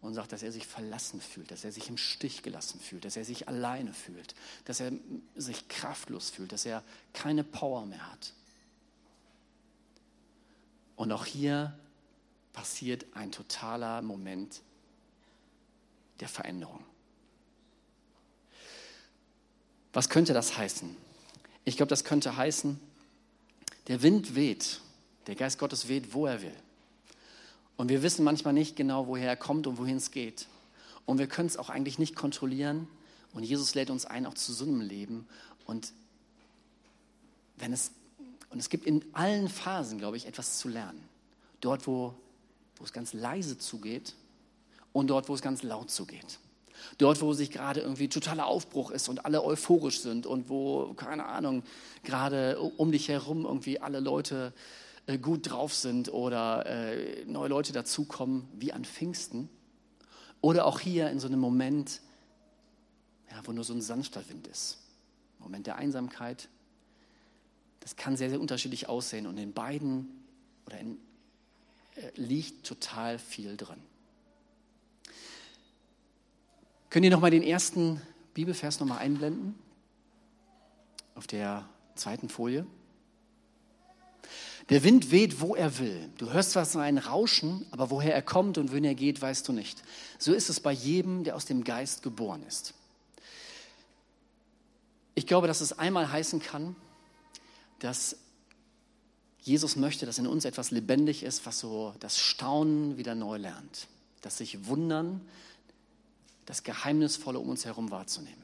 und 0.00 0.14
sagt, 0.14 0.32
dass 0.32 0.42
er 0.42 0.50
sich 0.50 0.66
verlassen 0.66 1.20
fühlt, 1.20 1.50
dass 1.50 1.64
er 1.64 1.72
sich 1.72 1.88
im 1.88 1.98
Stich 1.98 2.42
gelassen 2.42 2.80
fühlt, 2.80 3.04
dass 3.04 3.16
er 3.16 3.24
sich 3.24 3.48
alleine 3.48 3.92
fühlt, 3.92 4.34
dass 4.64 4.80
er 4.80 4.92
sich 5.36 5.68
kraftlos 5.68 6.30
fühlt, 6.30 6.52
dass 6.52 6.64
er 6.64 6.82
keine 7.12 7.44
Power 7.44 7.84
mehr 7.84 8.10
hat. 8.10 8.32
Und 10.96 11.12
auch 11.12 11.26
hier 11.26 11.78
passiert 12.52 13.06
ein 13.14 13.30
totaler 13.30 14.02
Moment 14.02 14.62
der 16.20 16.28
Veränderung. 16.28 16.84
Was 19.92 20.08
könnte 20.08 20.32
das 20.32 20.56
heißen? 20.56 20.96
Ich 21.64 21.76
glaube, 21.76 21.90
das 21.90 22.04
könnte 22.04 22.36
heißen, 22.36 22.78
der 23.88 24.02
Wind 24.02 24.34
weht, 24.34 24.80
der 25.26 25.34
Geist 25.34 25.58
Gottes 25.58 25.88
weht, 25.88 26.14
wo 26.14 26.26
er 26.26 26.42
will. 26.42 26.56
Und 27.76 27.88
wir 27.88 28.02
wissen 28.02 28.24
manchmal 28.24 28.52
nicht 28.52 28.76
genau, 28.76 29.06
woher 29.06 29.28
er 29.28 29.36
kommt 29.36 29.66
und 29.66 29.78
wohin 29.78 29.96
es 29.96 30.10
geht. 30.10 30.46
Und 31.06 31.18
wir 31.18 31.26
können 31.26 31.48
es 31.48 31.56
auch 31.56 31.70
eigentlich 31.70 31.98
nicht 31.98 32.14
kontrollieren. 32.14 32.86
Und 33.32 33.42
Jesus 33.42 33.74
lädt 33.74 33.90
uns 33.90 34.06
ein, 34.06 34.26
auch 34.26 34.34
zu 34.34 34.52
so 34.52 34.64
einem 34.64 34.80
Leben. 34.80 35.26
Und 35.64 35.92
wenn 37.56 37.72
es, 37.72 37.90
und 38.50 38.58
es 38.58 38.68
gibt 38.68 38.86
in 38.86 39.04
allen 39.12 39.48
Phasen, 39.48 39.98
glaube 39.98 40.16
ich, 40.16 40.26
etwas 40.26 40.58
zu 40.58 40.68
lernen. 40.68 41.02
Dort, 41.60 41.86
wo, 41.86 42.14
wo 42.76 42.84
es 42.84 42.92
ganz 42.92 43.12
leise 43.12 43.58
zugeht 43.58 44.14
und 44.92 45.08
dort, 45.08 45.28
wo 45.28 45.34
es 45.34 45.42
ganz 45.42 45.62
laut 45.62 45.90
zugeht. 45.90 46.38
Dort, 46.98 47.20
wo 47.20 47.32
sich 47.32 47.50
gerade 47.50 47.80
irgendwie 47.80 48.08
totaler 48.08 48.46
Aufbruch 48.46 48.90
ist 48.90 49.08
und 49.08 49.24
alle 49.24 49.44
euphorisch 49.44 50.00
sind 50.00 50.26
und 50.26 50.48
wo, 50.48 50.94
keine 50.94 51.26
Ahnung, 51.26 51.62
gerade 52.02 52.58
um 52.58 52.92
dich 52.92 53.08
herum 53.08 53.44
irgendwie 53.44 53.80
alle 53.80 54.00
Leute 54.00 54.52
äh, 55.06 55.18
gut 55.18 55.50
drauf 55.50 55.74
sind 55.74 56.12
oder 56.12 56.66
äh, 56.66 57.24
neue 57.24 57.48
Leute 57.48 57.72
dazukommen, 57.72 58.48
wie 58.54 58.72
an 58.72 58.84
Pfingsten. 58.84 59.48
Oder 60.40 60.66
auch 60.66 60.80
hier 60.80 61.10
in 61.10 61.20
so 61.20 61.26
einem 61.26 61.40
Moment, 61.40 62.00
ja, 63.30 63.40
wo 63.44 63.52
nur 63.52 63.64
so 63.64 63.74
ein 63.74 63.82
sanfter 63.82 64.26
Wind 64.28 64.46
ist. 64.46 64.78
Moment 65.38 65.66
der 65.66 65.76
Einsamkeit. 65.76 66.48
Das 67.80 67.96
kann 67.96 68.16
sehr, 68.16 68.30
sehr 68.30 68.40
unterschiedlich 68.40 68.88
aussehen 68.88 69.26
und 69.26 69.38
in 69.38 69.52
beiden 69.52 70.08
oder 70.66 70.78
in, 70.78 70.98
äh, 71.96 72.10
liegt 72.14 72.66
total 72.66 73.18
viel 73.18 73.56
drin. 73.56 73.80
Könnt 76.90 77.04
ihr 77.04 77.10
nochmal 77.12 77.30
den 77.30 77.44
ersten 77.44 78.02
Bibelvers 78.34 78.80
nochmal 78.80 78.98
einblenden? 78.98 79.54
Auf 81.14 81.28
der 81.28 81.68
zweiten 81.94 82.28
Folie. 82.28 82.66
Der 84.70 84.82
Wind 84.82 85.12
weht, 85.12 85.40
wo 85.40 85.54
er 85.54 85.78
will. 85.78 86.10
Du 86.18 86.32
hörst 86.32 86.52
zwar 86.52 86.64
sein 86.64 86.98
Rauschen, 86.98 87.64
aber 87.70 87.90
woher 87.90 88.14
er 88.14 88.22
kommt 88.22 88.58
und 88.58 88.72
wohin 88.72 88.84
er 88.84 88.96
geht, 88.96 89.22
weißt 89.22 89.46
du 89.46 89.52
nicht. 89.52 89.82
So 90.18 90.32
ist 90.32 90.48
es 90.48 90.58
bei 90.58 90.72
jedem, 90.72 91.22
der 91.22 91.36
aus 91.36 91.44
dem 91.44 91.62
Geist 91.62 92.02
geboren 92.02 92.44
ist. 92.46 92.74
Ich 95.14 95.26
glaube, 95.26 95.46
dass 95.46 95.60
es 95.60 95.78
einmal 95.78 96.10
heißen 96.10 96.40
kann, 96.40 96.74
dass 97.78 98.16
Jesus 99.42 99.76
möchte, 99.76 100.06
dass 100.06 100.18
in 100.18 100.26
uns 100.26 100.44
etwas 100.44 100.70
lebendig 100.70 101.22
ist, 101.22 101.46
was 101.46 101.60
so 101.60 101.94
das 102.00 102.18
Staunen 102.18 102.96
wieder 102.96 103.14
neu 103.14 103.36
lernt. 103.36 103.86
Das 104.22 104.38
sich 104.38 104.66
wundern, 104.66 105.20
das 106.50 106.64
Geheimnisvolle 106.64 107.38
um 107.38 107.48
uns 107.48 107.64
herum 107.64 107.92
wahrzunehmen. 107.92 108.42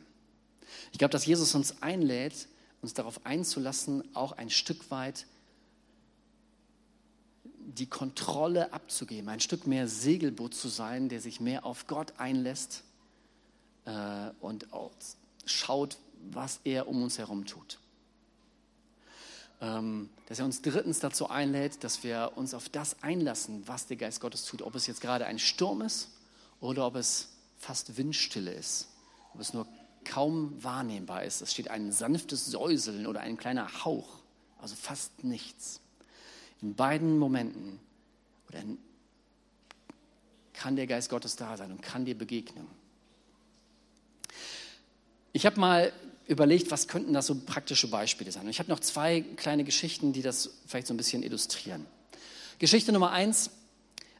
Ich 0.92 0.98
glaube, 0.98 1.10
dass 1.10 1.26
Jesus 1.26 1.56
uns 1.56 1.82
einlädt, 1.82 2.46
uns 2.80 2.94
darauf 2.94 3.26
einzulassen, 3.26 4.04
auch 4.14 4.30
ein 4.30 4.48
Stück 4.48 4.92
weit 4.92 5.26
die 7.44 7.86
Kontrolle 7.86 8.72
abzugeben, 8.72 9.28
ein 9.28 9.40
Stück 9.40 9.66
mehr 9.66 9.88
Segelboot 9.88 10.54
zu 10.54 10.68
sein, 10.68 11.08
der 11.08 11.20
sich 11.20 11.40
mehr 11.40 11.66
auf 11.66 11.88
Gott 11.88 12.14
einlässt 12.16 12.84
äh, 13.86 14.30
und 14.40 14.72
auch 14.72 14.92
schaut, 15.44 15.98
was 16.30 16.60
er 16.62 16.86
um 16.86 17.02
uns 17.02 17.18
herum 17.18 17.44
tut. 17.44 17.80
Ähm, 19.60 20.10
dass 20.26 20.38
er 20.38 20.44
uns 20.44 20.62
drittens 20.62 21.00
dazu 21.00 21.28
einlädt, 21.28 21.82
dass 21.82 22.04
wir 22.04 22.34
uns 22.36 22.54
auf 22.54 22.68
das 22.68 23.02
einlassen, 23.02 23.66
was 23.66 23.88
der 23.88 23.96
Geist 23.96 24.20
Gottes 24.20 24.44
tut. 24.44 24.62
Ob 24.62 24.76
es 24.76 24.86
jetzt 24.86 25.00
gerade 25.00 25.26
ein 25.26 25.40
Sturm 25.40 25.82
ist 25.82 26.10
oder 26.60 26.86
ob 26.86 26.94
es 26.94 27.30
fast 27.58 27.96
Windstille 27.96 28.52
ist, 28.52 28.88
ob 29.34 29.40
es 29.40 29.52
nur 29.52 29.66
kaum 30.04 30.62
wahrnehmbar 30.62 31.24
ist. 31.24 31.40
Es 31.40 31.52
steht 31.52 31.68
ein 31.68 31.92
sanftes 31.92 32.46
Säuseln 32.46 33.06
oder 33.06 33.20
ein 33.20 33.36
kleiner 33.36 33.84
Hauch, 33.84 34.08
also 34.60 34.74
fast 34.74 35.24
nichts. 35.24 35.80
In 36.62 36.74
beiden 36.74 37.18
Momenten 37.18 37.78
kann 40.54 40.76
der 40.76 40.86
Geist 40.86 41.10
Gottes 41.10 41.36
da 41.36 41.56
sein 41.56 41.70
und 41.70 41.82
kann 41.82 42.04
dir 42.04 42.16
begegnen. 42.16 42.66
Ich 45.32 45.44
habe 45.44 45.60
mal 45.60 45.92
überlegt, 46.26 46.70
was 46.70 46.88
könnten 46.88 47.12
das 47.12 47.26
so 47.26 47.34
praktische 47.34 47.88
Beispiele 47.88 48.32
sein. 48.32 48.44
Und 48.44 48.50
ich 48.50 48.58
habe 48.58 48.70
noch 48.70 48.80
zwei 48.80 49.20
kleine 49.20 49.64
Geschichten, 49.64 50.12
die 50.12 50.22
das 50.22 50.50
vielleicht 50.66 50.86
so 50.86 50.94
ein 50.94 50.96
bisschen 50.96 51.22
illustrieren. 51.22 51.86
Geschichte 52.58 52.90
Nummer 52.90 53.10
eins, 53.12 53.50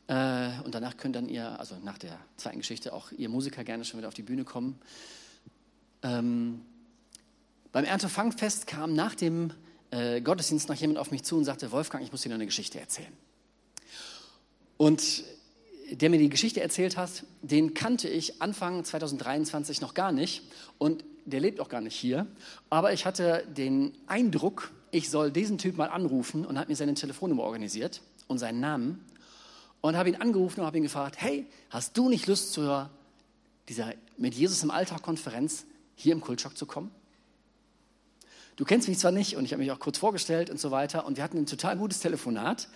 und 0.08 0.74
danach 0.74 0.96
könnt 0.96 1.16
dann 1.16 1.28
ihr, 1.28 1.58
also 1.58 1.76
nach 1.82 1.98
der 1.98 2.16
zweiten 2.36 2.58
Geschichte, 2.58 2.92
auch 2.92 3.10
ihr 3.12 3.28
Musiker 3.28 3.64
gerne 3.64 3.84
schon 3.84 3.98
wieder 3.98 4.08
auf 4.08 4.14
die 4.14 4.22
Bühne 4.22 4.44
kommen. 4.44 4.78
Ähm, 6.02 6.60
beim 7.72 7.84
Erntefangfest 7.84 8.66
kam 8.66 8.94
nach 8.94 9.14
dem 9.14 9.52
äh, 9.90 10.20
Gottesdienst 10.20 10.68
noch 10.68 10.76
jemand 10.76 10.98
auf 10.98 11.10
mich 11.10 11.24
zu 11.24 11.36
und 11.36 11.44
sagte, 11.44 11.72
Wolfgang, 11.72 12.04
ich 12.04 12.12
muss 12.12 12.22
dir 12.22 12.28
noch 12.28 12.36
eine 12.36 12.46
Geschichte 12.46 12.78
erzählen. 12.78 13.12
Und 14.76 15.24
der 15.90 16.10
mir 16.10 16.18
die 16.18 16.28
Geschichte 16.28 16.60
erzählt 16.60 16.96
hat, 16.96 17.24
den 17.42 17.74
kannte 17.74 18.08
ich 18.08 18.42
Anfang 18.42 18.84
2023 18.84 19.80
noch 19.80 19.94
gar 19.94 20.12
nicht 20.12 20.42
und 20.78 21.04
der 21.24 21.40
lebt 21.40 21.60
auch 21.60 21.68
gar 21.68 21.80
nicht 21.80 21.94
hier. 21.94 22.26
Aber 22.70 22.92
ich 22.92 23.06
hatte 23.06 23.44
den 23.56 23.92
Eindruck, 24.06 24.72
ich 24.90 25.10
soll 25.10 25.30
diesen 25.30 25.58
Typ 25.58 25.76
mal 25.76 25.88
anrufen 25.88 26.44
und 26.44 26.58
habe 26.58 26.70
mir 26.70 26.76
seine 26.76 26.94
Telefonnummer 26.94 27.42
organisiert 27.42 28.02
und 28.26 28.38
seinen 28.38 28.60
Namen 28.60 29.04
und 29.80 29.96
habe 29.96 30.08
ihn 30.08 30.16
angerufen 30.16 30.60
und 30.60 30.66
habe 30.66 30.76
ihn 30.76 30.82
gefragt, 30.82 31.16
hey, 31.18 31.46
hast 31.70 31.96
du 31.96 32.08
nicht 32.08 32.26
Lust 32.26 32.52
zu 32.52 32.88
dieser 33.68 33.92
mit 34.16 34.34
Jesus 34.34 34.62
im 34.62 34.70
Alltag 34.70 35.02
Konferenz 35.02 35.66
hier 35.94 36.12
im 36.12 36.20
Kultschock 36.20 36.56
zu 36.56 36.66
kommen? 36.66 36.90
Du 38.56 38.64
kennst 38.64 38.88
mich 38.88 38.98
zwar 38.98 39.12
nicht 39.12 39.36
und 39.36 39.44
ich 39.44 39.52
habe 39.52 39.62
mich 39.62 39.70
auch 39.70 39.78
kurz 39.78 39.98
vorgestellt 39.98 40.48
und 40.48 40.58
so 40.58 40.70
weiter 40.70 41.06
und 41.06 41.16
wir 41.16 41.24
hatten 41.24 41.38
ein 41.38 41.46
total 41.46 41.76
gutes 41.76 42.00
Telefonat, 42.00 42.68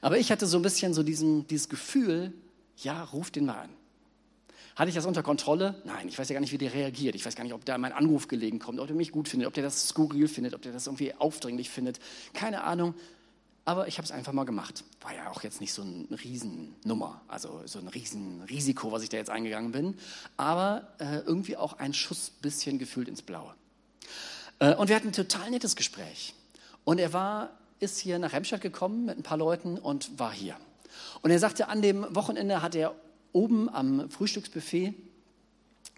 aber 0.00 0.18
ich 0.18 0.30
hatte 0.30 0.46
so 0.46 0.56
ein 0.56 0.62
bisschen 0.62 0.94
so 0.94 1.02
diesen, 1.02 1.46
dieses 1.48 1.68
Gefühl, 1.68 2.32
ja, 2.76 3.02
ruf 3.02 3.30
den 3.30 3.46
mal 3.46 3.62
an. 3.62 3.70
Hatte 4.76 4.90
ich 4.90 4.94
das 4.94 5.06
unter 5.06 5.22
Kontrolle? 5.22 5.80
Nein, 5.84 6.06
ich 6.06 6.18
weiß 6.18 6.28
ja 6.28 6.34
gar 6.34 6.40
nicht, 6.40 6.52
wie 6.52 6.58
der 6.58 6.74
reagiert. 6.74 7.14
Ich 7.14 7.24
weiß 7.24 7.34
gar 7.34 7.44
nicht, 7.44 7.54
ob 7.54 7.64
da 7.64 7.78
mein 7.78 7.92
Anruf 7.92 8.28
gelegen 8.28 8.58
kommt, 8.58 8.78
ob 8.78 8.86
der 8.86 8.94
mich 8.94 9.10
gut 9.10 9.26
findet, 9.26 9.48
ob 9.48 9.54
der 9.54 9.62
das 9.64 9.88
skurril 9.88 10.28
findet, 10.28 10.54
ob 10.54 10.60
der 10.60 10.72
das 10.72 10.86
irgendwie 10.86 11.14
aufdringlich 11.14 11.70
findet. 11.70 11.98
Keine 12.34 12.62
Ahnung. 12.62 12.94
Aber 13.66 13.88
ich 13.88 13.98
habe 13.98 14.04
es 14.04 14.12
einfach 14.12 14.32
mal 14.32 14.44
gemacht. 14.44 14.84
War 15.00 15.12
ja 15.12 15.28
auch 15.28 15.42
jetzt 15.42 15.60
nicht 15.60 15.72
so 15.72 15.82
eine 15.82 16.06
Riesennummer, 16.22 17.20
also 17.26 17.62
so 17.66 17.80
ein 17.80 17.88
Riesenrisiko, 17.88 18.92
was 18.92 19.02
ich 19.02 19.08
da 19.08 19.16
jetzt 19.16 19.28
eingegangen 19.28 19.72
bin. 19.72 19.98
Aber 20.36 20.86
äh, 20.98 21.18
irgendwie 21.18 21.56
auch 21.56 21.74
ein 21.74 21.92
Schuss 21.92 22.30
bisschen 22.30 22.78
gefühlt 22.78 23.08
ins 23.08 23.22
Blaue. 23.22 23.52
Äh, 24.60 24.76
und 24.76 24.88
wir 24.88 24.94
hatten 24.94 25.08
ein 25.08 25.12
total 25.12 25.50
nettes 25.50 25.74
Gespräch. 25.74 26.32
Und 26.84 27.00
er 27.00 27.12
war, 27.12 27.50
ist 27.80 27.98
hier 27.98 28.20
nach 28.20 28.32
Remstadt 28.32 28.60
gekommen 28.60 29.04
mit 29.04 29.18
ein 29.18 29.24
paar 29.24 29.36
Leuten 29.36 29.78
und 29.78 30.16
war 30.16 30.32
hier. 30.32 30.56
Und 31.22 31.32
er 31.32 31.40
sagte, 31.40 31.66
an 31.66 31.82
dem 31.82 32.06
Wochenende 32.14 32.62
hat 32.62 32.76
er 32.76 32.94
oben 33.32 33.68
am 33.68 34.08
Frühstücksbuffet, 34.08 34.94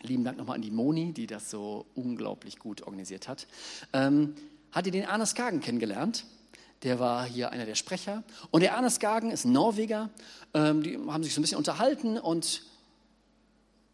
lieben 0.01 0.25
Dank 0.25 0.39
nochmal 0.39 0.57
an 0.57 0.63
die 0.63 0.71
Moni, 0.71 1.13
die 1.13 1.27
das 1.27 1.51
so 1.51 1.85
unglaublich 1.95 2.59
gut 2.59 2.81
organisiert 2.83 3.29
hat, 3.29 3.47
ähm, 3.93 4.35
hat 4.73 4.87
er 4.87 4.93
den 4.93 5.05
Arnes 5.05 5.31
Skagen 5.31 5.61
kennengelernt. 5.61 6.25
Der 6.83 6.99
war 6.99 7.25
hier 7.25 7.51
einer 7.51 7.67
der 7.67 7.75
Sprecher. 7.75 8.23
Und 8.51 8.63
der 8.63 8.77
Arnes 8.77 8.97
Skagen 8.97 9.31
ist 9.31 9.45
ein 9.45 9.53
Norweger. 9.53 10.11
Ähm, 10.55 10.83
die 10.83 10.97
haben 10.97 11.23
sich 11.23 11.35
so 11.35 11.41
ein 11.41 11.43
bisschen 11.43 11.59
unterhalten 11.59 12.19
und 12.19 12.63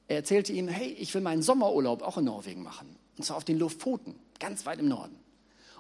er 0.07 0.17
erzählte 0.17 0.53
ihm, 0.53 0.69
hey, 0.69 0.89
ich 0.89 1.15
will 1.15 1.23
meinen 1.23 1.43
Sommerurlaub 1.43 2.03
auch 2.03 2.19
in 2.19 2.25
Norwegen 2.25 2.63
machen. 2.63 2.97
Und 3.17 3.25
zwar 3.25 3.37
auf 3.37 3.45
den 3.45 3.59
Lofoten 3.59 4.15
ganz 4.39 4.67
weit 4.67 4.79
im 4.79 4.89
Norden. 4.89 5.17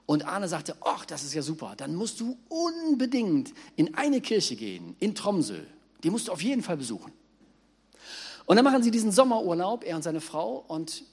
Und 0.06 0.26
Arne 0.26 0.48
sagte, 0.48 0.76
ach, 0.80 1.04
das 1.04 1.24
ist 1.24 1.34
ja 1.34 1.42
super, 1.42 1.74
dann 1.76 1.94
musst 1.94 2.20
du 2.20 2.36
unbedingt 2.48 3.52
in 3.76 3.94
eine 3.94 4.20
Kirche 4.20 4.56
gehen, 4.56 4.96
in 4.98 5.14
Tromsø. 5.14 5.60
Die 6.02 6.10
musst 6.10 6.28
du 6.28 6.32
auf 6.32 6.42
jeden 6.42 6.62
Fall 6.62 6.76
besuchen. 6.76 7.12
Und 8.46 8.56
dann 8.56 8.64
machen 8.64 8.82
sie 8.82 8.90
diesen 8.90 9.12
Sommerurlaub, 9.12 9.84
er 9.84 9.96
und 9.96 10.02
seine 10.02 10.20
Frau. 10.20 10.64
Und 10.68 11.04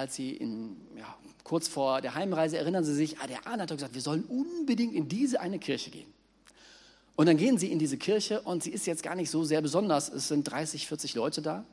als 0.00 0.14
sie 0.14 0.30
in, 0.30 0.76
ja, 0.96 1.14
kurz 1.44 1.68
vor 1.68 2.00
der 2.00 2.14
Heimreise 2.14 2.58
erinnern 2.58 2.84
sie 2.84 2.94
sich, 2.94 3.18
ah, 3.18 3.26
der 3.26 3.46
Arne 3.46 3.62
hat 3.62 3.70
doch 3.70 3.76
gesagt, 3.76 3.94
wir 3.94 4.02
sollen 4.02 4.24
unbedingt 4.24 4.94
in 4.94 5.08
diese 5.08 5.40
eine 5.40 5.58
Kirche 5.58 5.90
gehen. 5.90 6.12
Und 7.16 7.26
dann 7.26 7.36
gehen 7.36 7.58
sie 7.58 7.70
in 7.70 7.78
diese 7.78 7.98
Kirche 7.98 8.40
und 8.40 8.62
sie 8.62 8.70
ist 8.70 8.86
jetzt 8.86 9.02
gar 9.02 9.14
nicht 9.14 9.30
so 9.30 9.44
sehr 9.44 9.60
besonders. 9.60 10.08
Es 10.08 10.28
sind 10.28 10.44
30, 10.44 10.86
40 10.86 11.14
Leute 11.14 11.42
da, 11.42 11.64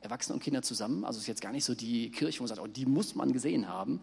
Erwachsene 0.00 0.34
und 0.34 0.42
Kinder 0.42 0.62
zusammen. 0.62 1.04
Also 1.04 1.18
es 1.18 1.24
ist 1.24 1.28
jetzt 1.28 1.42
gar 1.42 1.52
nicht 1.52 1.64
so 1.64 1.74
die 1.74 2.10
Kirche, 2.10 2.40
wo 2.40 2.42
man 2.42 2.48
sagt, 2.48 2.60
oh, 2.60 2.66
die 2.66 2.86
muss 2.86 3.14
man 3.14 3.32
gesehen 3.32 3.68
haben. 3.68 4.00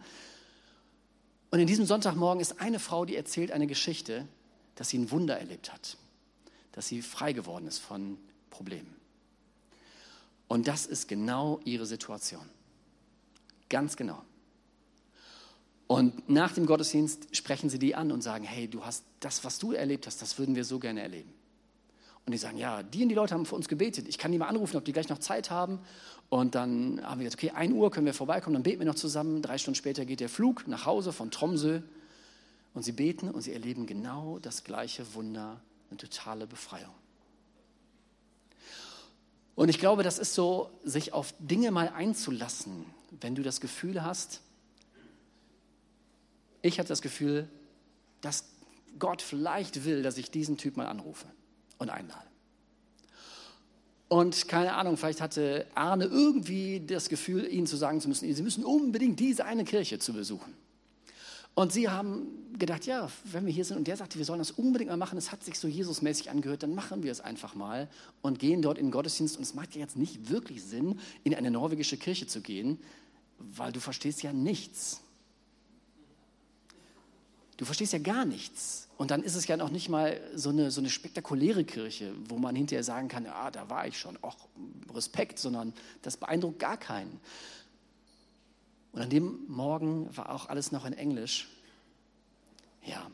Und 1.52 1.60
in 1.60 1.68
diesem 1.68 1.86
Sonntagmorgen 1.86 2.40
ist 2.42 2.62
eine 2.62 2.80
Frau, 2.80 3.06
die 3.06 3.16
erzählt 3.16 3.52
eine 3.52 3.68
Geschichte, 3.68 4.28
dass 4.76 4.90
sie 4.90 4.98
ein 4.98 5.12
Wunder 5.12 5.38
erlebt 5.38 5.74
hat, 5.74 5.98
dass 6.72 6.88
sie 6.88 7.02
frei 7.02 7.34
geworden 7.34 7.68
ist 7.68 7.80
von 7.80 8.18
Problemen. 8.50 8.96
Und 10.48 10.68
das 10.68 10.86
ist 10.86 11.08
genau 11.08 11.60
ihre 11.66 11.86
Situation. 11.86 12.48
Ganz 13.70 13.96
genau. 13.96 14.22
Und 15.88 16.30
nach 16.30 16.54
dem 16.54 16.66
Gottesdienst 16.66 17.36
sprechen 17.36 17.70
sie 17.70 17.80
die 17.80 17.96
an 17.96 18.12
und 18.12 18.22
sagen, 18.22 18.44
hey, 18.44 18.68
du 18.68 18.84
hast 18.86 19.06
das, 19.22 19.44
was 19.46 19.58
du 19.58 19.72
erlebt 19.72 20.06
hast, 20.06 20.22
das 20.22 20.38
würden 20.38 20.56
wir 20.56 20.66
so 20.66 20.80
gerne 20.80 21.02
erleben. 21.02 21.34
Und 22.26 22.34
die 22.34 22.38
sagen, 22.38 22.58
ja, 22.58 22.84
die 22.84 23.04
und 23.04 23.10
die 23.10 23.16
Leute 23.16 23.34
haben 23.34 23.46
für 23.46 23.56
uns 23.56 23.70
gebetet. 23.70 24.06
Ich 24.10 24.18
kann 24.18 24.34
die 24.34 24.38
mal 24.38 24.50
anrufen, 24.50 24.76
ob 24.76 24.84
die 24.84 24.92
gleich 24.92 25.08
noch 25.08 25.20
Zeit 25.20 25.50
haben. 25.50 25.80
Und 26.28 26.56
dann 26.56 27.02
haben 27.02 27.22
wir 27.22 27.24
gesagt, 27.24 27.42
okay, 27.42 27.52
1 27.52 27.74
Uhr 27.74 27.90
können 27.90 28.06
wir 28.06 28.14
vorbeikommen, 28.14 28.54
dann 28.54 28.64
beten 28.64 28.80
wir 28.80 28.86
noch 28.86 28.96
zusammen. 28.96 29.42
Drei 29.42 29.58
Stunden 29.58 29.76
später 29.76 30.04
geht 30.04 30.20
der 30.20 30.28
Flug 30.28 30.68
nach 30.68 30.86
Hause 30.86 31.14
von 31.14 31.32
Tromsø. 31.32 31.80
Und 32.74 32.84
sie 32.84 32.92
beten 32.92 33.32
und 33.32 33.42
sie 33.42 33.54
erleben 33.54 33.86
genau 33.86 34.40
das 34.40 34.66
gleiche 34.66 35.14
Wunder, 35.14 35.62
eine 35.90 35.98
totale 35.98 36.48
Befreiung. 36.48 36.94
Und 39.56 39.70
ich 39.70 39.80
glaube, 39.80 40.04
das 40.04 40.20
ist 40.20 40.36
so, 40.36 40.70
sich 40.84 41.14
auf 41.14 41.34
Dinge 41.40 41.72
mal 41.72 41.90
einzulassen, 41.96 42.86
wenn 43.22 43.36
du 43.36 43.44
das 43.44 43.62
Gefühl 43.62 44.04
hast, 44.04 44.42
ich 46.62 46.80
hatte 46.80 46.90
das 46.90 47.02
Gefühl, 47.02 47.48
dass 48.22 48.46
Gott 49.00 49.22
vielleicht 49.22 49.86
will, 49.86 50.02
dass 50.02 50.18
ich 50.18 50.32
diesen 50.32 50.58
Typ 50.58 50.78
mal 50.78 50.88
anrufe 50.88 51.28
und 51.78 51.90
einlade. 51.90 52.28
Und 54.10 54.48
keine 54.48 54.74
Ahnung, 54.74 54.98
vielleicht 54.98 55.22
hatte 55.22 55.68
Arne 55.76 56.06
irgendwie 56.06 56.82
das 56.86 57.10
Gefühl, 57.10 57.46
ihnen 57.46 57.68
zu 57.68 57.76
sagen 57.76 58.00
zu 58.00 58.08
müssen, 58.08 58.34
sie 58.34 58.44
müssen 58.44 58.64
unbedingt 58.64 59.20
diese 59.20 59.46
eine 59.46 59.66
Kirche 59.66 60.00
zu 60.00 60.14
besuchen. 60.14 60.54
Und 61.58 61.74
sie 61.74 61.90
haben 61.90 62.28
gedacht, 62.60 62.86
ja, 62.86 63.10
wenn 63.24 63.48
wir 63.48 63.52
hier 63.52 63.66
sind 63.66 63.78
und 63.78 63.88
der 63.88 63.98
sagte, 63.98 64.20
wir 64.20 64.26
sollen 64.26 64.38
das 64.38 64.52
unbedingt 64.52 64.92
mal 64.92 64.98
machen, 64.98 65.18
es 65.18 65.32
hat 65.32 65.44
sich 65.44 65.58
so 65.58 65.68
Jesusmäßig 65.68 66.30
angehört, 66.30 66.62
dann 66.62 66.76
machen 66.76 67.02
wir 67.02 67.12
es 67.12 67.20
einfach 67.20 67.56
mal 67.56 67.90
und 68.22 68.38
gehen 68.38 68.62
dort 68.62 68.78
in 68.78 68.86
den 68.86 68.92
Gottesdienst. 68.92 69.38
Und 69.38 69.42
es 69.42 69.56
macht 69.56 69.74
ja 69.74 69.82
jetzt 69.82 69.98
nicht 69.98 70.30
wirklich 70.30 70.64
Sinn, 70.64 71.00
in 71.24 71.34
eine 71.34 71.50
norwegische 71.50 71.98
Kirche 71.98 72.28
zu 72.28 72.42
gehen, 72.42 72.80
weil 73.40 73.72
du 73.72 73.80
verstehst 73.80 74.22
ja 74.22 74.34
nichts. 74.34 75.02
Du 77.58 77.66
verstehst 77.66 77.92
ja 77.92 77.98
gar 77.98 78.26
nichts. 78.26 78.88
Und 79.00 79.10
dann 79.10 79.24
ist 79.24 79.34
es 79.34 79.48
ja 79.48 79.58
noch 79.58 79.72
nicht 79.72 79.90
mal 79.90 80.22
so 80.36 80.50
eine, 80.50 80.70
so 80.70 80.80
eine 80.80 80.92
spektakuläre 80.92 81.64
Kirche, 81.64 82.14
wo 82.30 82.38
man 82.38 82.56
hinterher 82.56 82.84
sagen 82.84 83.08
kann, 83.08 83.26
ah, 83.26 83.50
da 83.50 83.68
war 83.68 83.88
ich 83.88 83.98
schon, 83.98 84.16
auch 84.22 84.38
Respekt, 84.94 85.40
sondern 85.40 85.74
das 86.04 86.18
beeindruckt 86.18 86.60
gar 86.60 86.78
keinen. 86.78 87.20
Und 88.92 89.02
an 89.02 89.10
dem 89.10 89.46
Morgen 89.48 90.16
war 90.16 90.32
auch 90.32 90.50
alles 90.50 90.72
noch 90.72 90.86
in 90.86 90.94
Englisch. 90.94 91.48
Ja, 92.86 93.10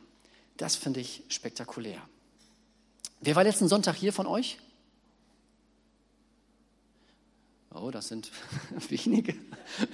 das 0.56 0.76
finde 0.76 1.00
ich 1.00 1.22
spektakulär. 1.28 2.00
Wer 3.20 3.36
war 3.36 3.44
letzten 3.44 3.68
Sonntag 3.68 3.96
hier 3.96 4.12
von 4.12 4.26
euch? 4.26 4.58
Oh, 7.74 7.90
das 7.90 8.08
sind 8.08 8.30
wenige. 8.88 9.34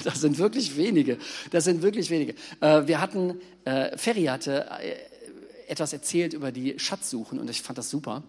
Das 0.05 0.21
sind 0.21 0.39
wirklich 0.39 0.77
wenige. 0.77 1.19
Das 1.51 1.65
sind 1.65 1.81
wirklich 1.83 2.11
wenige. 2.11 2.35
Äh, 2.61 2.87
wir 2.87 3.01
hatten, 3.01 3.41
äh, 3.65 3.97
Ferry 3.97 4.25
hatte 4.25 4.69
äh, 4.81 4.97
etwas 5.67 5.93
erzählt 5.93 6.35
über 6.35 6.53
die 6.53 6.79
Schatzsuchen 6.79 7.39
und 7.39 7.49
ich 7.49 7.63
fand 7.63 7.79
das 7.79 7.89
super. 7.89 8.23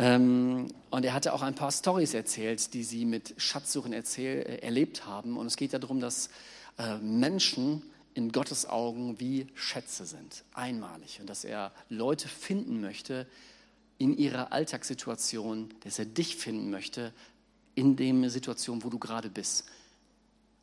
Ähm, 0.00 0.68
und 0.88 1.04
er 1.04 1.12
hatte 1.12 1.34
auch 1.34 1.42
ein 1.42 1.54
paar 1.54 1.70
Stories 1.70 2.14
erzählt, 2.14 2.72
die 2.72 2.84
sie 2.84 3.04
mit 3.04 3.34
Schatzsuchen 3.36 3.92
erzähl, 3.92 4.40
erlebt 4.62 5.04
haben. 5.04 5.36
Und 5.36 5.46
es 5.46 5.56
geht 5.56 5.74
darum, 5.74 6.00
dass 6.00 6.30
Menschen 7.02 7.82
in 8.14 8.32
Gottes 8.32 8.66
Augen 8.66 9.20
wie 9.20 9.46
Schätze 9.54 10.06
sind, 10.06 10.44
einmalig. 10.54 11.18
Und 11.20 11.28
dass 11.28 11.44
er 11.44 11.72
Leute 11.90 12.28
finden 12.28 12.80
möchte 12.80 13.26
in 13.98 14.16
ihrer 14.16 14.52
Alltagssituation, 14.52 15.68
dass 15.84 15.98
er 15.98 16.06
dich 16.06 16.36
finden 16.36 16.70
möchte, 16.70 17.12
in 17.74 17.96
der 17.96 18.30
Situation, 18.30 18.82
wo 18.82 18.88
du 18.88 18.98
gerade 18.98 19.28
bist. 19.28 19.66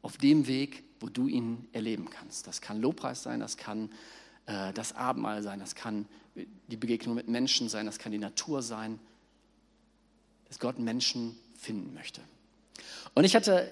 Auf 0.01 0.17
dem 0.17 0.47
Weg, 0.47 0.83
wo 0.99 1.07
du 1.07 1.27
ihn 1.27 1.67
erleben 1.71 2.09
kannst. 2.09 2.47
Das 2.47 2.61
kann 2.61 2.81
Lobpreis 2.81 3.23
sein, 3.23 3.39
das 3.39 3.57
kann 3.57 3.91
äh, 4.47 4.73
das 4.73 4.95
Abendmahl 4.95 5.43
sein, 5.43 5.59
das 5.59 5.75
kann 5.75 6.07
die 6.35 6.77
Begegnung 6.77 7.15
mit 7.15 7.27
Menschen 7.27 7.69
sein, 7.69 7.85
das 7.85 7.99
kann 7.99 8.11
die 8.11 8.17
Natur 8.17 8.61
sein, 8.61 8.99
dass 10.47 10.59
Gott 10.59 10.79
Menschen 10.79 11.37
finden 11.57 11.93
möchte. 11.93 12.21
Und 13.13 13.23
ich 13.23 13.35
hatte 13.35 13.71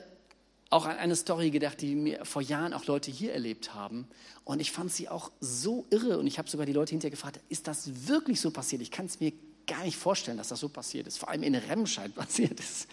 auch 0.69 0.85
an 0.85 0.97
eine 0.97 1.15
Story 1.15 1.51
gedacht, 1.51 1.81
die 1.81 1.95
mir 1.95 2.25
vor 2.25 2.41
Jahren 2.41 2.73
auch 2.73 2.85
Leute 2.85 3.11
hier 3.11 3.33
erlebt 3.33 3.73
haben. 3.73 4.07
Und 4.43 4.59
ich 4.59 4.71
fand 4.71 4.91
sie 4.91 5.07
auch 5.07 5.31
so 5.39 5.85
irre. 5.89 6.17
Und 6.17 6.27
ich 6.27 6.38
habe 6.38 6.49
sogar 6.49 6.65
die 6.65 6.73
Leute 6.73 6.91
hinterher 6.91 7.11
gefragt, 7.11 7.39
ist 7.49 7.67
das 7.67 8.07
wirklich 8.07 8.41
so 8.41 8.51
passiert? 8.51 8.81
Ich 8.81 8.91
kann 8.91 9.05
es 9.05 9.19
mir 9.19 9.31
gar 9.67 9.83
nicht 9.83 9.97
vorstellen, 9.97 10.38
dass 10.38 10.49
das 10.49 10.59
so 10.59 10.69
passiert 10.69 11.07
ist. 11.07 11.17
Vor 11.17 11.29
allem 11.29 11.43
in 11.43 11.55
Remscheid 11.55 12.13
passiert 12.15 12.59
ist. 12.59 12.88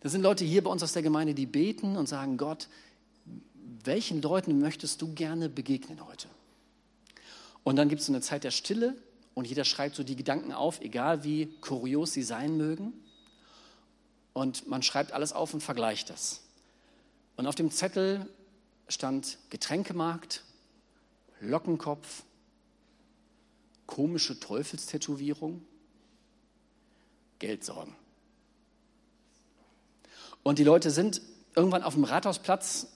Das 0.00 0.12
sind 0.12 0.22
Leute 0.22 0.44
hier 0.44 0.64
bei 0.64 0.70
uns 0.70 0.82
aus 0.82 0.92
der 0.92 1.02
Gemeinde, 1.02 1.34
die 1.34 1.46
beten 1.46 1.96
und 1.96 2.08
sagen, 2.08 2.36
Gott, 2.36 2.68
welchen 3.84 4.22
Leuten 4.22 4.58
möchtest 4.58 5.00
du 5.02 5.14
gerne 5.14 5.48
begegnen 5.48 6.04
heute? 6.06 6.28
Und 7.62 7.76
dann 7.76 7.88
gibt 7.88 8.00
es 8.00 8.06
so 8.06 8.12
eine 8.12 8.22
Zeit 8.22 8.44
der 8.44 8.50
Stille 8.50 8.96
und 9.34 9.46
jeder 9.46 9.64
schreibt 9.64 9.96
so 9.96 10.02
die 10.02 10.16
Gedanken 10.16 10.52
auf, 10.52 10.80
egal 10.80 11.24
wie 11.24 11.46
kurios 11.60 12.12
sie 12.12 12.22
sein 12.22 12.56
mögen. 12.56 12.92
Und 14.32 14.68
man 14.68 14.82
schreibt 14.82 15.12
alles 15.12 15.32
auf 15.32 15.54
und 15.54 15.60
vergleicht 15.60 16.10
das. 16.10 16.42
Und 17.36 17.46
auf 17.46 17.54
dem 17.54 17.70
Zettel 17.70 18.28
stand 18.88 19.38
Getränkemarkt, 19.50 20.44
Lockenkopf, 21.40 22.24
komische 23.86 24.38
Teufelstätowierung, 24.38 25.64
Geldsorgen. 27.38 27.94
Und 30.42 30.58
die 30.58 30.64
Leute 30.64 30.90
sind 30.90 31.22
irgendwann 31.54 31.82
auf 31.82 31.94
dem 31.94 32.04
Rathausplatz 32.04 32.88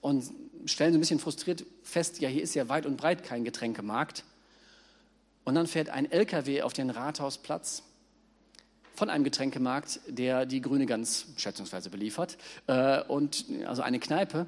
und 0.00 0.30
stellen 0.66 0.92
so 0.92 0.98
ein 0.98 1.00
bisschen 1.00 1.20
frustriert 1.20 1.64
fest, 1.82 2.20
ja, 2.20 2.28
hier 2.28 2.42
ist 2.42 2.54
ja 2.54 2.68
weit 2.68 2.86
und 2.86 2.96
breit 2.96 3.22
kein 3.22 3.44
Getränkemarkt. 3.44 4.24
Und 5.44 5.54
dann 5.54 5.66
fährt 5.66 5.88
ein 5.88 6.10
LKW 6.10 6.62
auf 6.62 6.72
den 6.72 6.90
Rathausplatz 6.90 7.82
von 8.94 9.08
einem 9.08 9.24
Getränkemarkt, 9.24 10.00
der 10.08 10.44
die 10.44 10.60
Grüne 10.60 10.84
Gans 10.86 11.26
schätzungsweise 11.36 11.88
beliefert, 11.88 12.36
äh, 12.66 13.02
und 13.02 13.46
also 13.66 13.82
eine 13.82 13.98
Kneipe. 13.98 14.46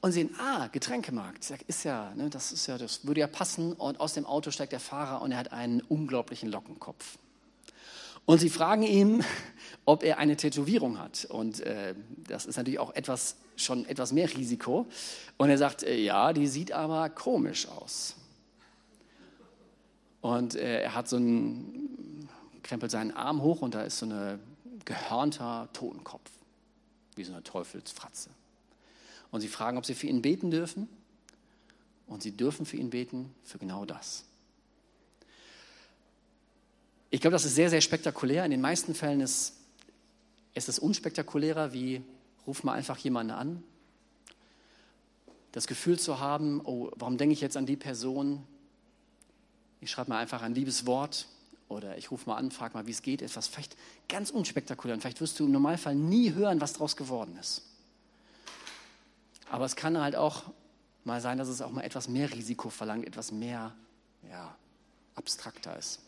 Und 0.00 0.12
sehen, 0.12 0.30
ah, 0.38 0.68
Getränkemarkt, 0.68 1.50
ist 1.66 1.84
ja, 1.84 2.14
ne, 2.14 2.30
das 2.30 2.52
ist 2.52 2.66
ja, 2.66 2.78
das 2.78 3.06
würde 3.06 3.20
ja 3.20 3.26
passen. 3.26 3.74
Und 3.74 4.00
aus 4.00 4.14
dem 4.14 4.24
Auto 4.24 4.50
steigt 4.50 4.72
der 4.72 4.80
Fahrer 4.80 5.20
und 5.20 5.32
er 5.32 5.38
hat 5.38 5.52
einen 5.52 5.82
unglaublichen 5.82 6.50
Lockenkopf. 6.50 7.18
Und 8.24 8.38
sie 8.38 8.48
fragen 8.48 8.82
ihn, 8.82 9.24
ob 9.84 10.02
er 10.02 10.18
eine 10.18 10.36
Tätowierung 10.36 10.98
hat. 10.98 11.26
Und 11.26 11.60
äh, 11.60 11.94
das 12.28 12.46
ist 12.46 12.56
natürlich 12.56 12.78
auch 12.78 12.94
etwas, 12.94 13.36
schon 13.56 13.84
etwas 13.86 14.12
mehr 14.12 14.32
Risiko. 14.32 14.86
Und 15.36 15.50
er 15.50 15.58
sagt, 15.58 15.82
äh, 15.82 15.96
ja, 15.96 16.32
die 16.32 16.46
sieht 16.46 16.72
aber 16.72 17.10
komisch 17.10 17.66
aus. 17.68 18.14
Und 20.30 20.54
äh, 20.54 20.82
er 20.82 20.94
hat 20.94 21.08
so 21.08 21.16
einen, 21.16 22.28
krempelt 22.62 22.92
seinen 22.92 23.10
Arm 23.10 23.42
hoch 23.42 23.62
und 23.62 23.74
da 23.74 23.82
ist 23.82 23.98
so 23.98 24.06
ein 24.06 24.38
gehörnter 24.84 25.68
Totenkopf, 25.72 26.30
wie 27.16 27.24
so 27.24 27.32
eine 27.32 27.42
Teufelsfratze. 27.42 28.30
Und 29.32 29.40
sie 29.40 29.48
fragen, 29.48 29.76
ob 29.76 29.86
sie 29.86 29.94
für 29.94 30.06
ihn 30.06 30.22
beten 30.22 30.50
dürfen. 30.50 30.88
Und 32.06 32.22
sie 32.22 32.32
dürfen 32.32 32.66
für 32.66 32.76
ihn 32.76 32.90
beten, 32.90 33.32
für 33.44 33.58
genau 33.58 33.84
das. 33.84 34.24
Ich 37.10 37.20
glaube, 37.20 37.32
das 37.32 37.44
ist 37.44 37.54
sehr, 37.54 37.70
sehr 37.70 37.80
spektakulär. 37.80 38.44
In 38.44 38.50
den 38.50 38.60
meisten 38.60 38.94
Fällen 38.94 39.20
ist, 39.20 39.54
ist 40.54 40.68
es 40.68 40.78
unspektakulärer, 40.78 41.72
wie 41.72 42.02
ruf 42.46 42.64
mal 42.64 42.74
einfach 42.74 42.98
jemanden 42.98 43.32
an. 43.32 43.62
Das 45.52 45.66
Gefühl 45.66 45.98
zu 45.98 46.20
haben, 46.20 46.60
oh, 46.64 46.90
warum 46.96 47.16
denke 47.16 47.32
ich 47.32 47.40
jetzt 47.40 47.56
an 47.56 47.66
die 47.66 47.76
Person? 47.76 48.44
Ich 49.80 49.90
schreibe 49.90 50.10
mal 50.10 50.18
einfach 50.18 50.42
ein 50.42 50.54
liebes 50.54 50.86
Wort 50.86 51.26
oder 51.68 51.96
ich 51.96 52.10
rufe 52.10 52.28
mal 52.28 52.36
an, 52.36 52.50
frage 52.50 52.74
mal, 52.74 52.86
wie 52.86 52.90
es 52.90 53.02
geht. 53.02 53.22
Etwas 53.22 53.46
vielleicht 53.46 53.76
ganz 54.08 54.30
unspektakulär. 54.30 54.94
Und 54.94 55.00
vielleicht 55.00 55.20
wirst 55.20 55.38
du 55.38 55.46
im 55.46 55.52
Normalfall 55.52 55.94
nie 55.94 56.34
hören, 56.34 56.60
was 56.60 56.72
daraus 56.74 56.96
geworden 56.96 57.36
ist. 57.38 57.62
Aber 59.50 59.64
es 59.64 59.76
kann 59.76 59.98
halt 59.98 60.16
auch 60.16 60.44
mal 61.04 61.20
sein, 61.20 61.38
dass 61.38 61.48
es 61.48 61.62
auch 61.62 61.70
mal 61.70 61.82
etwas 61.82 62.08
mehr 62.08 62.30
Risiko 62.32 62.70
verlangt, 62.70 63.06
etwas 63.06 63.32
mehr 63.32 63.74
ja, 64.28 64.54
abstrakter 65.14 65.76
ist. 65.78 66.00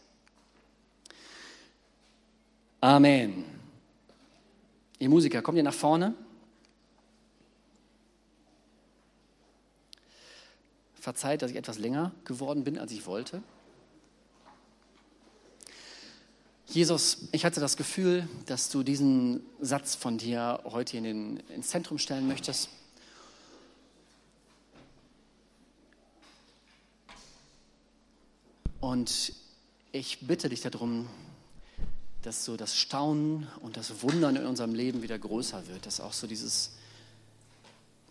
Amen. 2.80 3.44
Ihr 4.98 5.08
Musiker, 5.08 5.42
kommt 5.42 5.56
ihr 5.56 5.64
nach 5.64 5.74
vorne? 5.74 6.14
Verzeiht, 10.94 11.42
dass 11.42 11.50
ich 11.50 11.56
etwas 11.56 11.78
länger 11.78 12.12
geworden 12.24 12.64
bin, 12.64 12.78
als 12.78 12.92
ich 12.92 13.06
wollte. 13.06 13.42
Jesus, 16.72 17.28
ich 17.32 17.44
hatte 17.44 17.60
das 17.60 17.76
Gefühl, 17.76 18.26
dass 18.46 18.70
du 18.70 18.82
diesen 18.82 19.44
Satz 19.60 19.94
von 19.94 20.16
dir 20.16 20.58
heute 20.64 20.96
in 20.96 21.04
den, 21.04 21.36
ins 21.50 21.68
Zentrum 21.68 21.98
stellen 21.98 22.26
möchtest. 22.26 22.70
Und 28.80 29.34
ich 29.92 30.26
bitte 30.26 30.48
dich 30.48 30.62
darum, 30.62 31.10
dass 32.22 32.46
so 32.46 32.56
das 32.56 32.74
Staunen 32.74 33.46
und 33.60 33.76
das 33.76 34.02
Wundern 34.02 34.36
in 34.36 34.46
unserem 34.46 34.74
Leben 34.74 35.02
wieder 35.02 35.18
größer 35.18 35.68
wird, 35.68 35.84
dass 35.84 36.00
auch 36.00 36.14
so 36.14 36.26
dieses, 36.26 36.70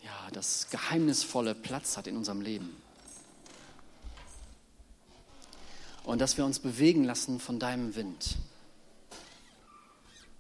ja, 0.04 0.30
das 0.34 0.70
Geheimnisvolle 0.70 1.56
Platz 1.56 1.98
hat 1.98 2.06
in 2.06 2.16
unserem 2.16 2.42
Leben. 2.42 2.70
Und 6.04 6.22
dass 6.22 6.38
wir 6.38 6.46
uns 6.46 6.60
bewegen 6.60 7.04
lassen 7.04 7.40
von 7.40 7.58
deinem 7.58 7.96
Wind. 7.96 8.38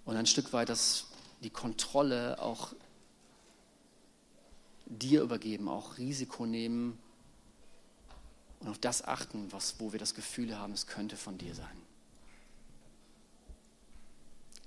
Und 0.05 0.15
ein 0.15 0.25
Stück 0.25 0.53
weit 0.53 0.69
dass 0.69 1.07
die 1.41 1.49
Kontrolle 1.49 2.39
auch 2.39 2.73
dir 4.85 5.21
übergeben, 5.21 5.67
auch 5.67 5.97
Risiko 5.97 6.45
nehmen 6.45 6.97
und 8.59 8.69
auf 8.69 8.77
das 8.77 9.03
achten, 9.03 9.51
was, 9.51 9.79
wo 9.79 9.91
wir 9.91 9.99
das 9.99 10.13
Gefühl 10.13 10.57
haben, 10.57 10.73
es 10.73 10.85
könnte 10.85 11.17
von 11.17 11.37
dir 11.37 11.55
sein. 11.55 11.81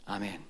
Amen. 0.07 0.44